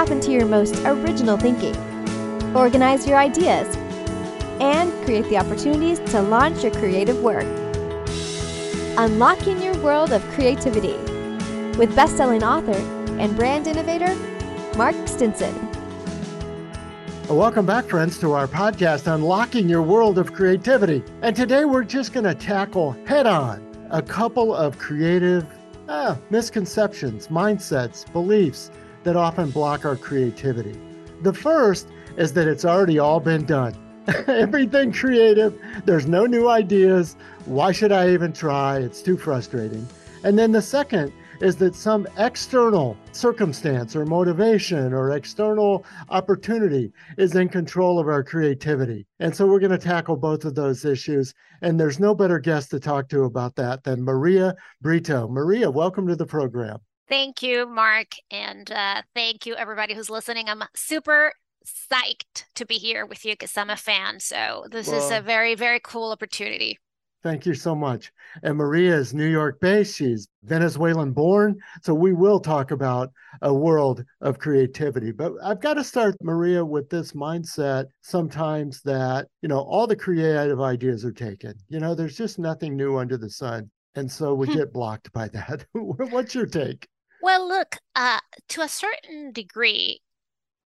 tap 0.00 0.10
into 0.10 0.32
your 0.32 0.46
most 0.46 0.76
original 0.86 1.36
thinking, 1.36 1.76
organize 2.56 3.06
your 3.06 3.18
ideas, 3.18 3.76
and 4.58 4.90
create 5.04 5.28
the 5.28 5.36
opportunities 5.36 5.98
to 5.98 6.22
launch 6.22 6.62
your 6.62 6.72
creative 6.72 7.20
work. 7.20 7.44
Unlocking 8.96 9.60
your 9.60 9.76
world 9.82 10.10
of 10.12 10.22
creativity 10.30 10.96
with 11.76 11.94
best-selling 11.94 12.42
author 12.42 12.78
and 13.20 13.36
brand 13.36 13.66
innovator 13.66 14.16
Mark 14.74 14.96
Stinson. 15.06 15.54
Welcome 17.28 17.66
back, 17.66 17.84
friends, 17.84 18.18
to 18.20 18.32
our 18.32 18.48
podcast, 18.48 19.06
Unlocking 19.06 19.68
Your 19.68 19.82
World 19.82 20.16
of 20.16 20.32
Creativity. 20.32 21.04
And 21.20 21.36
today 21.36 21.66
we're 21.66 21.84
just 21.84 22.14
going 22.14 22.24
to 22.24 22.34
tackle 22.34 22.92
head 23.04 23.26
on 23.26 23.62
a 23.90 24.00
couple 24.00 24.54
of 24.54 24.78
creative 24.78 25.46
ah, 25.90 26.16
misconceptions, 26.30 27.28
mindsets, 27.28 28.10
beliefs 28.14 28.70
that 29.04 29.16
often 29.16 29.50
block 29.50 29.84
our 29.84 29.96
creativity. 29.96 30.78
The 31.22 31.32
first 31.32 31.88
is 32.16 32.32
that 32.34 32.48
it's 32.48 32.64
already 32.64 32.98
all 32.98 33.20
been 33.20 33.44
done. 33.44 33.74
Everything 34.26 34.92
creative, 34.92 35.60
there's 35.84 36.06
no 36.06 36.26
new 36.26 36.48
ideas. 36.48 37.16
Why 37.44 37.72
should 37.72 37.92
I 37.92 38.10
even 38.10 38.32
try? 38.32 38.78
It's 38.78 39.02
too 39.02 39.16
frustrating. 39.16 39.86
And 40.24 40.38
then 40.38 40.52
the 40.52 40.62
second 40.62 41.12
is 41.40 41.56
that 41.56 41.74
some 41.74 42.06
external 42.18 42.96
circumstance 43.12 43.96
or 43.96 44.04
motivation 44.04 44.92
or 44.92 45.12
external 45.12 45.84
opportunity 46.10 46.92
is 47.16 47.34
in 47.34 47.48
control 47.48 47.98
of 47.98 48.08
our 48.08 48.22
creativity. 48.22 49.06
And 49.20 49.34
so 49.34 49.46
we're 49.46 49.58
going 49.58 49.70
to 49.70 49.78
tackle 49.78 50.16
both 50.16 50.44
of 50.44 50.54
those 50.54 50.84
issues. 50.84 51.32
And 51.62 51.80
there's 51.80 51.98
no 51.98 52.14
better 52.14 52.38
guest 52.38 52.70
to 52.70 52.80
talk 52.80 53.08
to 53.08 53.24
about 53.24 53.56
that 53.56 53.84
than 53.84 54.02
Maria 54.02 54.54
Brito. 54.82 55.28
Maria, 55.28 55.70
welcome 55.70 56.06
to 56.08 56.16
the 56.16 56.26
program. 56.26 56.78
Thank 57.10 57.42
you, 57.42 57.66
Mark. 57.66 58.12
And 58.30 58.70
uh, 58.70 59.02
thank 59.16 59.44
you, 59.44 59.56
everybody 59.56 59.94
who's 59.94 60.08
listening. 60.08 60.48
I'm 60.48 60.62
super 60.76 61.32
psyched 61.66 62.44
to 62.54 62.64
be 62.64 62.76
here 62.76 63.04
with 63.04 63.24
you 63.24 63.32
because 63.32 63.56
I'm 63.56 63.68
a 63.68 63.76
fan. 63.76 64.20
So 64.20 64.66
this 64.70 64.86
well, 64.86 65.04
is 65.04 65.10
a 65.10 65.20
very, 65.20 65.56
very 65.56 65.80
cool 65.80 66.12
opportunity. 66.12 66.78
Thank 67.24 67.46
you 67.46 67.54
so 67.54 67.74
much. 67.74 68.12
And 68.44 68.56
Maria 68.56 68.94
is 68.94 69.12
New 69.12 69.26
York 69.26 69.60
based. 69.60 69.96
She's 69.96 70.28
Venezuelan 70.44 71.10
born. 71.10 71.58
So 71.82 71.94
we 71.94 72.12
will 72.12 72.38
talk 72.38 72.70
about 72.70 73.10
a 73.42 73.52
world 73.52 74.04
of 74.20 74.38
creativity. 74.38 75.10
But 75.10 75.32
I've 75.42 75.60
got 75.60 75.74
to 75.74 75.84
start, 75.84 76.14
Maria, 76.22 76.64
with 76.64 76.88
this 76.90 77.10
mindset 77.10 77.86
sometimes 78.02 78.82
that, 78.82 79.26
you 79.42 79.48
know, 79.48 79.58
all 79.58 79.88
the 79.88 79.96
creative 79.96 80.60
ideas 80.60 81.04
are 81.04 81.12
taken. 81.12 81.54
You 81.68 81.80
know, 81.80 81.96
there's 81.96 82.16
just 82.16 82.38
nothing 82.38 82.76
new 82.76 82.98
under 82.98 83.18
the 83.18 83.30
sun. 83.30 83.68
And 83.96 84.10
so 84.10 84.32
we 84.32 84.46
hmm. 84.46 84.54
get 84.54 84.72
blocked 84.72 85.12
by 85.12 85.26
that. 85.28 85.66
What's 85.72 86.36
your 86.36 86.46
take? 86.46 86.88
Well, 87.22 87.46
look, 87.46 87.76
uh, 87.94 88.20
to 88.48 88.62
a 88.62 88.68
certain 88.68 89.32
degree, 89.32 90.02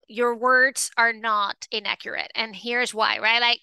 your 0.07 0.35
words 0.35 0.91
are 0.97 1.13
not 1.13 1.67
inaccurate. 1.71 2.31
And 2.35 2.55
here's 2.55 2.93
why, 2.93 3.19
right? 3.19 3.41
Like, 3.41 3.61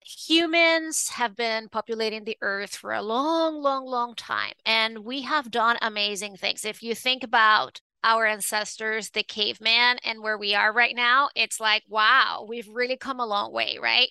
humans 0.00 1.10
have 1.10 1.36
been 1.36 1.68
populating 1.68 2.24
the 2.24 2.38
earth 2.42 2.76
for 2.76 2.92
a 2.92 3.02
long, 3.02 3.62
long, 3.62 3.86
long 3.86 4.14
time, 4.14 4.54
and 4.66 5.00
we 5.00 5.22
have 5.22 5.50
done 5.50 5.78
amazing 5.82 6.36
things. 6.36 6.64
If 6.64 6.82
you 6.82 6.94
think 6.94 7.24
about 7.24 7.80
our 8.04 8.26
ancestors, 8.26 9.10
the 9.10 9.24
caveman, 9.24 9.98
and 10.04 10.22
where 10.22 10.38
we 10.38 10.54
are 10.54 10.72
right 10.72 10.96
now, 10.96 11.30
it's 11.36 11.60
like, 11.60 11.84
wow, 11.88 12.46
we've 12.48 12.68
really 12.68 12.96
come 12.96 13.20
a 13.20 13.26
long 13.26 13.52
way, 13.52 13.78
right? 13.82 14.08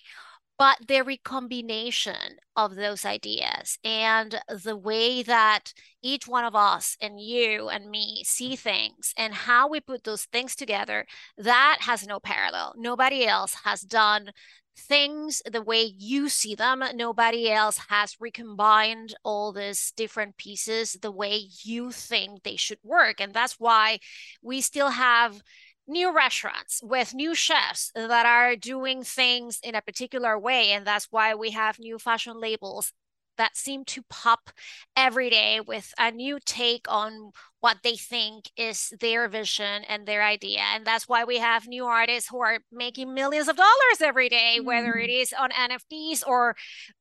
But 0.58 0.88
the 0.88 1.02
recombination 1.02 2.38
of 2.56 2.76
those 2.76 3.06
ideas 3.06 3.78
and 3.84 4.42
the 4.50 4.76
way 4.76 5.22
that 5.22 5.72
each 6.02 6.28
one 6.28 6.46
of 6.46 6.56
us 6.56 6.98
and 7.00 7.22
you 7.22 7.70
and 7.70 7.92
me 7.92 8.24
see 8.26 8.56
things 8.56 9.14
and 9.18 9.34
how 9.34 9.68
we 9.68 9.80
put 9.80 10.04
those 10.04 10.26
things 10.26 10.56
together, 10.56 11.06
that 11.38 11.78
has 11.82 12.08
no 12.08 12.20
parallel. 12.20 12.74
Nobody 12.76 13.28
else 13.28 13.56
has 13.66 13.82
done 13.82 14.32
things 14.78 15.42
the 15.52 15.62
way 15.62 15.84
you 15.84 16.30
see 16.30 16.56
them. 16.56 16.84
Nobody 16.96 17.52
else 17.52 17.80
has 17.90 18.16
recombined 18.20 19.16
all 19.24 19.52
these 19.52 19.92
different 19.96 20.38
pieces 20.38 20.94
the 21.02 21.12
way 21.12 21.42
you 21.64 21.92
think 21.92 22.44
they 22.44 22.56
should 22.56 22.80
work. 22.84 23.20
And 23.20 23.34
that's 23.34 23.60
why 23.60 24.00
we 24.42 24.62
still 24.62 24.90
have 24.90 25.42
new 25.88 26.14
restaurants 26.14 26.82
with 26.84 27.14
new 27.14 27.34
chefs 27.34 27.92
that 27.96 28.26
are 28.26 28.56
doing 28.56 29.04
things 29.04 29.60
in 29.64 29.76
a 29.76 29.82
particular 29.82 30.38
way. 30.38 30.72
And 30.72 30.86
that's 30.86 31.08
why 31.12 31.36
we 31.36 31.52
have 31.52 31.80
new 31.80 31.98
fashion 31.98 32.40
labels 32.40 32.92
that 33.38 33.56
seem 33.56 33.86
to 33.86 34.02
pop 34.10 34.50
every 34.96 35.30
day 35.30 35.60
with 35.60 35.94
a 35.98 36.12
new 36.12 36.40
take 36.44 36.86
on 36.90 37.32
what 37.60 37.78
they 37.84 37.96
think 37.96 38.50
is 38.58 38.94
their 39.00 39.28
vision 39.28 39.84
and 39.88 40.06
their 40.06 40.24
idea. 40.24 40.60
And 40.74 40.86
that's 40.86 41.08
why 41.08 41.24
we 41.24 41.38
have 41.38 41.68
new 41.68 41.86
artists 41.86 42.30
who 42.30 42.40
are 42.42 42.60
making 42.72 43.14
millions 43.14 43.48
of 43.48 43.56
dollars 43.56 44.02
every 44.02 44.30
day, 44.30 44.58
mm. 44.60 44.66
whether 44.66 44.96
it 44.96 45.10
is 45.10 45.34
on 45.38 45.52
NFTs 45.52 46.24
or 46.28 46.56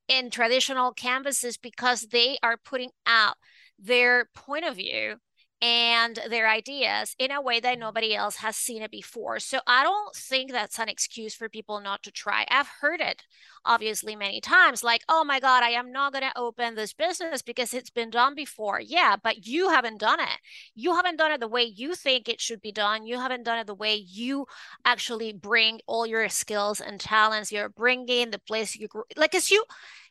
in 0.08 0.30
traditional 0.30 0.92
canvases, 0.92 1.56
because 1.56 2.02
they 2.02 2.38
are 2.42 2.56
putting 2.56 2.90
out 3.06 3.36
their 3.78 4.28
point 4.34 4.64
of 4.64 4.76
view 4.76 5.16
and 5.62 6.18
their 6.28 6.48
ideas 6.48 7.14
in 7.18 7.30
a 7.30 7.40
way 7.40 7.60
that 7.60 7.74
mm-hmm. 7.74 7.80
nobody 7.80 8.14
else 8.14 8.36
has 8.36 8.56
seen 8.56 8.82
it 8.82 8.90
before. 8.90 9.38
So 9.40 9.60
I 9.66 9.82
don't 9.82 10.14
think 10.14 10.52
that's 10.52 10.78
an 10.78 10.88
excuse 10.88 11.34
for 11.34 11.48
people 11.48 11.80
not 11.80 12.02
to 12.02 12.10
try. 12.10 12.44
I've 12.50 12.68
heard 12.80 13.00
it 13.00 13.22
obviously 13.64 14.14
many 14.14 14.40
times 14.40 14.84
like, 14.84 15.02
oh 15.08 15.24
my 15.24 15.40
God, 15.40 15.62
I 15.62 15.70
am 15.70 15.90
not 15.92 16.12
going 16.12 16.22
to 16.24 16.38
open 16.38 16.74
this 16.74 16.92
business 16.92 17.42
because 17.42 17.74
it's 17.74 17.90
been 17.90 18.10
done 18.10 18.34
before. 18.34 18.80
Yeah, 18.80 19.16
but 19.22 19.46
you 19.46 19.70
haven't 19.70 19.98
done 19.98 20.20
it. 20.20 20.38
You 20.74 20.94
haven't 20.94 21.16
done 21.16 21.32
it 21.32 21.40
the 21.40 21.48
way 21.48 21.64
you 21.64 21.94
think 21.94 22.28
it 22.28 22.40
should 22.40 22.60
be 22.60 22.72
done. 22.72 23.06
You 23.06 23.18
haven't 23.18 23.44
done 23.44 23.58
it 23.58 23.66
the 23.66 23.74
way 23.74 23.96
you 23.96 24.46
actually 24.84 25.32
bring 25.32 25.80
all 25.86 26.06
your 26.06 26.28
skills 26.28 26.80
and 26.80 27.00
talents. 27.00 27.50
You're 27.50 27.68
bringing 27.68 28.30
the 28.30 28.38
place 28.38 28.76
you 28.76 28.88
grew. 28.88 29.04
Like, 29.16 29.34
as 29.34 29.50
you, 29.50 29.64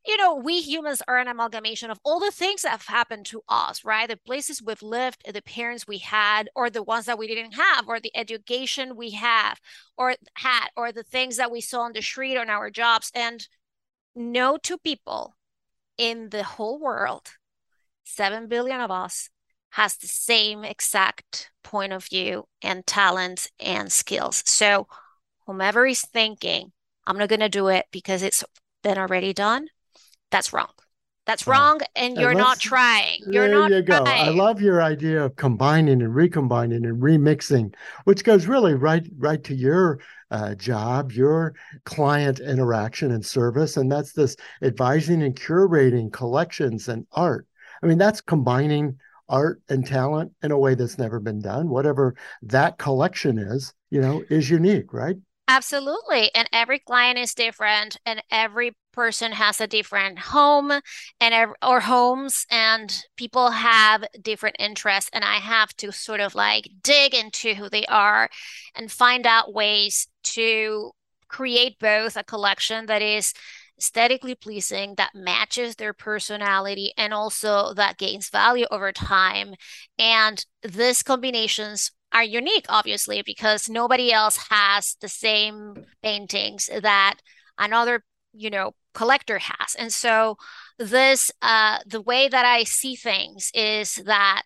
you 0.05 0.17
know, 0.17 0.35
we 0.35 0.61
humans 0.61 1.01
are 1.07 1.17
an 1.17 1.27
amalgamation 1.27 1.89
of 1.89 1.99
all 2.03 2.19
the 2.19 2.31
things 2.31 2.61
that 2.61 2.69
have 2.69 2.85
happened 2.85 3.25
to 3.27 3.41
us, 3.49 3.83
right? 3.83 4.07
The 4.07 4.17
places 4.17 4.61
we've 4.61 4.81
lived, 4.81 5.23
the 5.31 5.41
parents 5.41 5.87
we 5.87 5.97
had, 5.97 6.49
or 6.55 6.69
the 6.69 6.83
ones 6.83 7.05
that 7.05 7.17
we 7.17 7.27
didn't 7.27 7.53
have, 7.53 7.87
or 7.87 7.99
the 7.99 8.15
education 8.15 8.95
we 8.95 9.11
have 9.11 9.59
or 9.97 10.15
had, 10.35 10.67
or 10.75 10.91
the 10.91 11.03
things 11.03 11.37
that 11.37 11.51
we 11.51 11.61
saw 11.61 11.81
on 11.81 11.93
the 11.93 12.01
street 12.01 12.37
on 12.37 12.49
our 12.49 12.69
jobs. 12.69 13.11
And 13.15 13.47
no 14.15 14.57
two 14.57 14.77
people 14.77 15.35
in 15.97 16.29
the 16.29 16.43
whole 16.43 16.79
world, 16.79 17.31
7 18.03 18.47
billion 18.47 18.81
of 18.81 18.91
us, 18.91 19.29
has 19.71 19.97
the 19.97 20.07
same 20.07 20.63
exact 20.63 21.51
point 21.63 21.93
of 21.93 22.05
view 22.05 22.47
and 22.61 22.85
talents 22.85 23.49
and 23.59 23.91
skills. 23.91 24.43
So, 24.45 24.87
whomever 25.47 25.85
is 25.85 26.01
thinking, 26.01 26.71
I'm 27.05 27.17
not 27.17 27.29
going 27.29 27.39
to 27.41 27.49
do 27.49 27.67
it 27.67 27.85
because 27.91 28.23
it's 28.23 28.43
been 28.83 28.97
already 28.97 29.33
done, 29.33 29.67
that's 30.31 30.53
wrong. 30.53 30.69
That's 31.25 31.47
wrong, 31.47 31.79
and 31.95 32.15
you're 32.17 32.31
and 32.31 32.37
not 32.37 32.59
trying. 32.59 33.21
You're 33.27 33.47
there 33.47 33.59
not. 33.59 33.71
you 33.71 33.81
go. 33.81 34.03
Trying. 34.03 34.27
I 34.27 34.29
love 34.29 34.61
your 34.61 34.83
idea 34.83 35.25
of 35.25 35.35
combining 35.35 36.03
and 36.03 36.13
recombining 36.13 36.85
and 36.85 37.01
remixing, 37.01 37.73
which 38.03 38.23
goes 38.23 38.45
really 38.45 38.75
right 38.75 39.07
right 39.17 39.43
to 39.43 39.55
your 39.55 39.99
uh, 40.29 40.53
job, 40.53 41.11
your 41.11 41.55
client 41.83 42.39
interaction 42.39 43.11
and 43.11 43.25
service, 43.25 43.75
and 43.75 43.91
that's 43.91 44.13
this 44.13 44.35
advising 44.61 45.23
and 45.23 45.35
curating 45.35 46.13
collections 46.13 46.89
and 46.89 47.07
art. 47.11 47.47
I 47.81 47.87
mean, 47.87 47.97
that's 47.97 48.21
combining 48.21 48.97
art 49.27 49.61
and 49.69 49.85
talent 49.85 50.31
in 50.43 50.51
a 50.51 50.59
way 50.59 50.75
that's 50.75 50.99
never 50.99 51.19
been 51.19 51.41
done. 51.41 51.69
Whatever 51.69 52.15
that 52.43 52.77
collection 52.77 53.39
is, 53.39 53.73
you 53.89 53.99
know, 53.99 54.23
is 54.29 54.49
unique, 54.49 54.93
right? 54.93 55.15
Absolutely. 55.55 56.31
And 56.35 56.49
every 56.51 56.79
client 56.79 57.17
is 57.17 57.33
different 57.33 57.95
and 58.05 58.21
every 58.29 58.75
person 58.91 59.31
has 59.31 59.61
a 59.61 59.67
different 59.67 60.19
home 60.19 60.71
and 61.21 61.53
or 61.61 61.79
homes 61.79 62.45
and 62.51 62.93
people 63.15 63.51
have 63.51 64.03
different 64.21 64.57
interests 64.59 65.09
and 65.13 65.23
I 65.23 65.35
have 65.35 65.73
to 65.77 65.91
sort 65.93 66.19
of 66.19 66.35
like 66.35 66.69
dig 66.83 67.13
into 67.13 67.53
who 67.53 67.69
they 67.69 67.85
are 67.85 68.29
and 68.75 68.91
find 68.91 69.25
out 69.25 69.53
ways 69.53 70.07
to 70.23 70.91
create 71.29 71.79
both 71.79 72.17
a 72.17 72.23
collection 72.23 72.85
that 72.87 73.01
is 73.01 73.33
aesthetically 73.79 74.35
pleasing 74.35 74.95
that 74.95 75.15
matches 75.15 75.75
their 75.75 75.93
personality 75.93 76.93
and 76.97 77.13
also 77.13 77.73
that 77.73 77.97
gains 77.97 78.29
value 78.29 78.65
over 78.71 78.91
time 78.91 79.53
and 79.99 80.45
these 80.63 81.03
combinations 81.03 81.91
are 82.15 82.23
unique, 82.23 82.65
obviously, 82.69 83.21
because 83.21 83.69
nobody 83.69 84.11
else 84.11 84.37
has 84.49 84.95
the 85.01 85.09
same 85.09 85.75
paintings 86.01 86.69
that 86.81 87.17
another, 87.59 88.03
you 88.33 88.49
know, 88.49 88.73
collector 88.93 89.37
has. 89.39 89.75
And 89.77 89.91
so 89.91 90.37
this 90.79 91.29
uh 91.41 91.79
the 91.85 92.01
way 92.01 92.29
that 92.29 92.45
I 92.45 92.63
see 92.63 92.95
things 92.95 93.51
is 93.53 93.95
that 94.05 94.43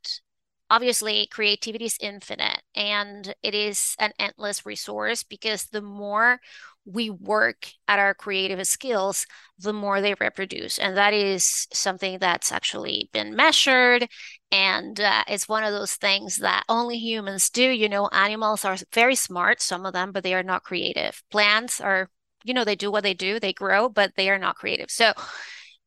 obviously 0.71 1.27
creativity 1.31 1.85
is 1.85 1.97
infinite 2.01 2.61
and 2.75 3.33
it 3.43 3.55
is 3.55 3.95
an 3.99 4.11
endless 4.19 4.65
resource 4.65 5.23
because 5.23 5.65
the 5.65 5.81
more 5.81 6.39
we 6.85 7.09
work 7.09 7.67
at 7.87 7.99
our 7.99 8.13
creative 8.13 8.65
skills, 8.65 9.25
the 9.59 9.73
more 9.73 10.01
they 10.01 10.15
reproduce. 10.15 10.77
And 10.79 10.97
that 10.97 11.13
is 11.13 11.67
something 11.71 12.19
that's 12.19 12.51
actually 12.51 13.09
been 13.13 13.35
measured. 13.35 14.07
And 14.51 14.99
uh, 14.99 15.23
it's 15.27 15.47
one 15.47 15.63
of 15.63 15.71
those 15.71 15.95
things 15.95 16.37
that 16.37 16.63
only 16.67 16.97
humans 16.97 17.49
do. 17.49 17.63
You 17.63 17.89
know, 17.89 18.07
animals 18.07 18.65
are 18.65 18.77
very 18.93 19.15
smart, 19.15 19.61
some 19.61 19.85
of 19.85 19.93
them, 19.93 20.11
but 20.11 20.23
they 20.23 20.33
are 20.33 20.43
not 20.43 20.63
creative. 20.63 21.21
Plants 21.29 21.79
are, 21.79 22.09
you 22.43 22.53
know, 22.53 22.63
they 22.63 22.75
do 22.75 22.91
what 22.91 23.03
they 23.03 23.13
do, 23.13 23.39
they 23.39 23.53
grow, 23.53 23.89
but 23.89 24.13
they 24.15 24.29
are 24.29 24.39
not 24.39 24.55
creative. 24.55 24.89
So, 24.89 25.13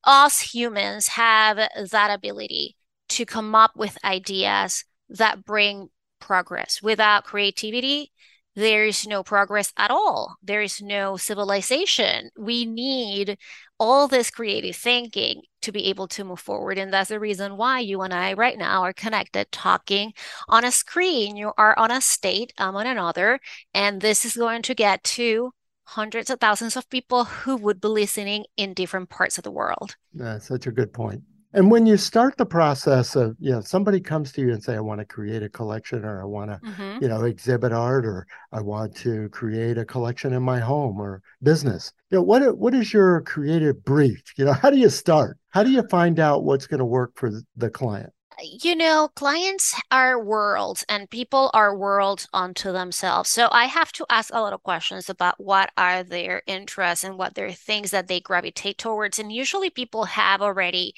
us 0.04 0.40
humans 0.40 1.08
have 1.08 1.56
that 1.56 2.10
ability 2.10 2.76
to 3.10 3.24
come 3.24 3.54
up 3.54 3.76
with 3.76 3.96
ideas 4.04 4.84
that 5.08 5.44
bring 5.44 5.90
progress. 6.20 6.80
Without 6.82 7.24
creativity, 7.24 8.12
there 8.54 8.84
is 8.84 9.06
no 9.06 9.22
progress 9.22 9.72
at 9.76 9.90
all. 9.90 10.36
There 10.42 10.62
is 10.62 10.82
no 10.82 11.16
civilization. 11.16 12.30
We 12.36 12.66
need 12.66 13.38
all 13.78 14.08
this 14.08 14.30
creative 14.30 14.76
thinking 14.76 15.42
to 15.62 15.72
be 15.72 15.86
able 15.86 16.06
to 16.08 16.24
move 16.24 16.40
forward. 16.40 16.78
And 16.78 16.92
that's 16.92 17.08
the 17.08 17.18
reason 17.18 17.56
why 17.56 17.80
you 17.80 18.02
and 18.02 18.12
I 18.12 18.34
right 18.34 18.58
now 18.58 18.82
are 18.82 18.92
connected, 18.92 19.50
talking 19.50 20.12
on 20.48 20.64
a 20.64 20.70
screen. 20.70 21.36
You 21.36 21.52
are 21.56 21.78
on 21.78 21.90
a 21.90 22.00
state, 22.00 22.52
I'm 22.58 22.76
on 22.76 22.86
another. 22.86 23.40
And 23.72 24.00
this 24.00 24.24
is 24.24 24.36
going 24.36 24.62
to 24.62 24.74
get 24.74 25.02
to 25.04 25.52
hundreds 25.84 26.30
of 26.30 26.40
thousands 26.40 26.76
of 26.76 26.88
people 26.90 27.24
who 27.24 27.56
would 27.56 27.80
be 27.80 27.88
listening 27.88 28.44
in 28.56 28.74
different 28.74 29.08
parts 29.08 29.38
of 29.38 29.44
the 29.44 29.50
world. 29.50 29.96
That's 30.14 30.46
such 30.46 30.66
a 30.66 30.72
good 30.72 30.92
point. 30.92 31.22
And 31.54 31.70
when 31.70 31.84
you 31.84 31.96
start 31.96 32.36
the 32.36 32.46
process 32.46 33.14
of, 33.14 33.36
you 33.38 33.50
know, 33.50 33.60
somebody 33.60 34.00
comes 34.00 34.32
to 34.32 34.40
you 34.40 34.52
and 34.52 34.62
say, 34.62 34.74
I 34.74 34.80
want 34.80 35.00
to 35.00 35.04
create 35.04 35.42
a 35.42 35.48
collection 35.48 36.04
or 36.04 36.22
I 36.22 36.24
want 36.24 36.50
to, 36.50 36.58
mm-hmm. 36.58 37.02
you 37.02 37.08
know, 37.08 37.24
exhibit 37.24 37.72
art 37.72 38.06
or 38.06 38.26
I 38.52 38.62
want 38.62 38.96
to 38.96 39.28
create 39.28 39.76
a 39.76 39.84
collection 39.84 40.32
in 40.32 40.42
my 40.42 40.60
home 40.60 40.98
or 41.00 41.20
business. 41.42 41.92
You 42.10 42.18
know, 42.18 42.22
what 42.22 42.56
what 42.56 42.74
is 42.74 42.92
your 42.92 43.20
creative 43.22 43.84
brief? 43.84 44.22
You 44.36 44.46
know, 44.46 44.52
how 44.54 44.70
do 44.70 44.78
you 44.78 44.88
start? 44.88 45.38
How 45.50 45.62
do 45.62 45.70
you 45.70 45.82
find 45.88 46.18
out 46.18 46.44
what's 46.44 46.66
going 46.66 46.78
to 46.78 46.86
work 46.86 47.12
for 47.16 47.30
the 47.56 47.70
client? 47.70 48.12
You 48.40 48.74
know, 48.74 49.08
clients 49.14 49.74
are 49.90 50.22
worlds 50.22 50.84
and 50.88 51.10
people 51.10 51.50
are 51.54 51.76
worlds 51.76 52.28
unto 52.32 52.72
themselves. 52.72 53.30
So 53.30 53.48
I 53.50 53.66
have 53.66 53.92
to 53.92 54.06
ask 54.10 54.32
a 54.32 54.40
lot 54.40 54.52
of 54.52 54.62
questions 54.62 55.08
about 55.10 55.34
what 55.38 55.70
are 55.76 56.02
their 56.02 56.42
interests 56.46 57.04
and 57.04 57.18
what 57.18 57.34
their 57.34 57.52
things 57.52 57.90
that 57.90 58.08
they 58.08 58.20
gravitate 58.20 58.78
towards. 58.78 59.18
And 59.18 59.32
usually 59.32 59.70
people 59.70 60.04
have 60.04 60.42
already 60.42 60.94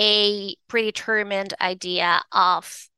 a 0.00 0.54
predetermined 0.68 1.54
idea 1.60 2.22
of 2.32 2.88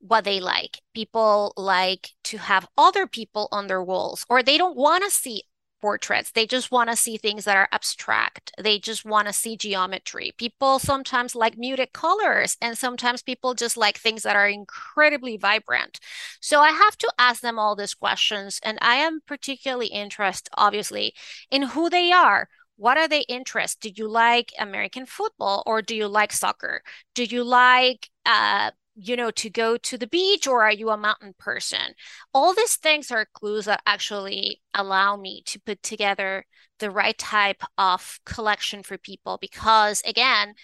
what 0.00 0.24
they 0.24 0.40
like. 0.40 0.80
People 0.94 1.52
like 1.56 2.10
to 2.24 2.38
have 2.38 2.68
other 2.76 3.06
people 3.06 3.48
on 3.52 3.66
their 3.66 3.82
walls, 3.82 4.26
or 4.28 4.42
they 4.42 4.58
don't 4.58 4.76
want 4.76 5.04
to 5.04 5.10
see 5.10 5.44
portraits. 5.82 6.30
They 6.30 6.46
just 6.46 6.70
want 6.70 6.88
to 6.88 6.96
see 6.96 7.18
things 7.18 7.44
that 7.44 7.56
are 7.56 7.68
abstract. 7.72 8.52
They 8.58 8.78
just 8.78 9.04
want 9.04 9.26
to 9.26 9.32
see 9.34 9.56
geometry. 9.56 10.32
People 10.38 10.78
sometimes 10.78 11.34
like 11.34 11.58
muted 11.58 11.92
colors, 11.92 12.56
and 12.62 12.78
sometimes 12.78 13.22
people 13.22 13.52
just 13.54 13.76
like 13.76 13.98
things 13.98 14.22
that 14.22 14.36
are 14.36 14.48
incredibly 14.48 15.36
vibrant. 15.36 16.00
So 16.40 16.60
I 16.60 16.70
have 16.70 16.96
to 16.98 17.12
ask 17.18 17.42
them 17.42 17.58
all 17.58 17.76
these 17.76 17.94
questions. 17.94 18.60
And 18.62 18.78
I 18.80 18.96
am 18.96 19.20
particularly 19.26 19.88
interested, 19.88 20.50
obviously, 20.56 21.14
in 21.50 21.62
who 21.62 21.90
they 21.90 22.12
are. 22.12 22.48
What 22.76 22.96
are 22.96 23.08
they 23.08 23.22
interested? 23.22 23.94
Do 23.94 24.02
you 24.02 24.08
like 24.08 24.52
American 24.58 25.06
football 25.06 25.62
or 25.66 25.82
do 25.82 25.94
you 25.94 26.08
like 26.08 26.32
soccer? 26.32 26.82
Do 27.14 27.24
you 27.24 27.44
like 27.44 28.08
uh, 28.26 28.70
you 28.94 29.16
know, 29.16 29.30
to 29.30 29.50
go 29.50 29.76
to 29.76 29.96
the 29.96 30.06
beach 30.06 30.46
or 30.46 30.62
are 30.62 30.72
you 30.72 30.90
a 30.90 30.96
mountain 30.96 31.34
person? 31.38 31.94
All 32.34 32.54
these 32.54 32.76
things 32.76 33.10
are 33.10 33.26
clues 33.32 33.64
that 33.64 33.82
actually 33.86 34.60
allow 34.74 35.16
me 35.16 35.42
to 35.46 35.60
put 35.60 35.82
together 35.82 36.44
the 36.78 36.90
right 36.90 37.16
type 37.16 37.62
of 37.78 38.20
collection 38.26 38.82
for 38.82 38.98
people 38.98 39.38
because, 39.40 40.02
again, 40.06 40.54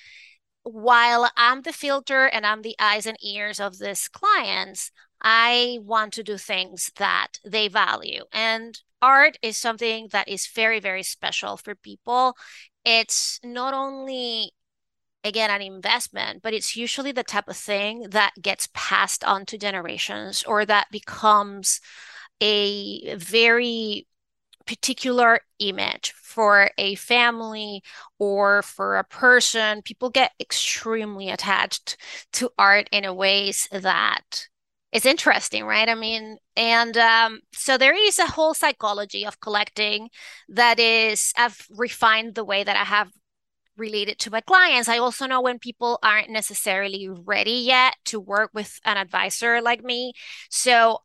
while 0.63 1.31
I'm 1.37 1.63
the 1.63 1.73
filter 1.73 2.27
and 2.27 2.45
I'm 2.45 2.63
the 2.63 2.77
eyes 2.79 3.07
and 3.07 3.17
ears 3.23 3.61
of 3.61 3.79
these 3.79 4.09
clients, 4.09 4.91
I 5.23 5.79
want 5.83 6.13
to 6.15 6.23
do 6.23 6.37
things 6.37 6.91
that 6.97 7.39
they 7.45 7.69
value. 7.69 8.25
And 8.33 8.79
art 9.01 9.39
is 9.43 9.57
something 9.57 10.09
that 10.13 10.29
is 10.29 10.47
very, 10.47 10.81
very 10.81 11.03
special 11.03 11.57
for 11.57 11.75
people. 11.75 12.37
It's 12.85 13.41
not 13.43 13.75
only 13.75 14.53
again 15.29 15.51
an 15.51 15.63
investment 15.63 16.43
but 16.43 16.55
it's 16.55 16.77
usually 16.77 17.13
the 17.13 17.23
type 17.23 17.49
of 17.49 17.57
thing 17.57 18.07
that 18.11 18.33
gets 18.43 18.69
passed 18.75 19.23
on 19.25 19.47
to 19.47 19.59
generations 19.59 20.43
or 20.45 20.65
that 20.65 20.87
becomes 20.91 21.81
a 22.41 23.15
very 23.17 24.07
particular 24.69 25.41
image 25.59 26.13
for 26.13 26.71
a 26.77 26.95
family 26.97 27.83
or 28.19 28.63
for 28.63 28.99
a 28.99 29.05
person. 29.05 29.81
People 29.83 30.11
get 30.11 30.33
extremely 30.39 31.31
attached 31.31 31.97
to 32.35 32.51
art 32.59 32.87
in 32.93 33.05
a 33.07 33.15
ways 33.15 33.67
that 33.73 34.47
it's 34.93 35.07
interesting 35.07 35.65
right? 35.65 35.89
I 35.89 35.95
mean 35.95 36.37
and 36.57 36.97
um, 36.97 37.41
so 37.53 37.79
there 37.79 37.95
is 37.95 38.19
a 38.19 38.27
whole 38.27 38.55
psychology 38.55 39.25
of 39.25 39.41
collecting 39.41 40.09
that 40.49 40.79
is 40.79 41.33
i've 41.37 41.67
refined 41.77 42.35
the 42.35 42.45
way 42.45 42.65
that 42.65 42.77
i 42.77 42.85
have 42.85 43.11
related 43.79 44.19
to 44.21 44.31
my 44.31 44.41
clients. 44.41 44.89
I 44.89 44.99
also 44.99 45.27
know 45.27 45.41
when 45.41 45.59
people 45.59 45.99
aren't 46.03 46.31
necessarily 46.31 47.09
ready 47.09 47.53
yet 47.53 47.97
to 48.07 48.21
work 48.21 48.51
with 48.53 48.79
an 48.85 48.97
advisor 48.97 49.63
like 49.63 49.83
me. 49.83 50.13
So, 50.51 50.99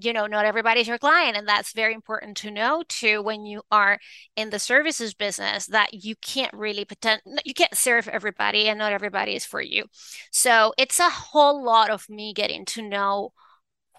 you 0.00 0.12
know, 0.12 0.26
not 0.26 0.44
everybody's 0.44 0.86
your 0.88 0.98
client. 0.98 1.36
And 1.36 1.46
that's 1.46 1.72
very 1.72 1.94
important 1.94 2.36
to 2.38 2.50
know 2.50 2.84
too 2.88 3.22
when 3.22 3.44
you 3.44 3.62
are 3.70 3.98
in 4.36 4.50
the 4.50 4.58
services 4.58 5.14
business 5.14 5.66
that 5.66 5.92
you 5.92 6.14
can't 6.16 6.54
really 6.54 6.84
pretend, 6.84 7.22
you 7.44 7.54
can't 7.54 7.76
serve 7.76 8.08
everybody 8.08 8.68
and 8.68 8.78
not 8.78 8.92
everybody 8.92 9.34
is 9.34 9.44
for 9.44 9.60
you. 9.60 9.84
So 10.30 10.72
it's 10.78 11.00
a 11.00 11.10
whole 11.10 11.64
lot 11.64 11.90
of 11.90 12.08
me 12.08 12.32
getting 12.32 12.64
to 12.66 12.82
know 12.82 13.32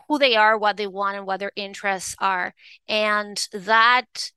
who 0.07 0.18
they 0.18 0.36
are, 0.36 0.57
what 0.57 0.78
they 0.78 0.88
want, 0.88 1.18
and 1.18 1.25
what 1.25 1.39
their 1.39 1.54
interests 1.56 2.16
are. 2.19 2.54
And 2.88 3.48
that 3.54 4.31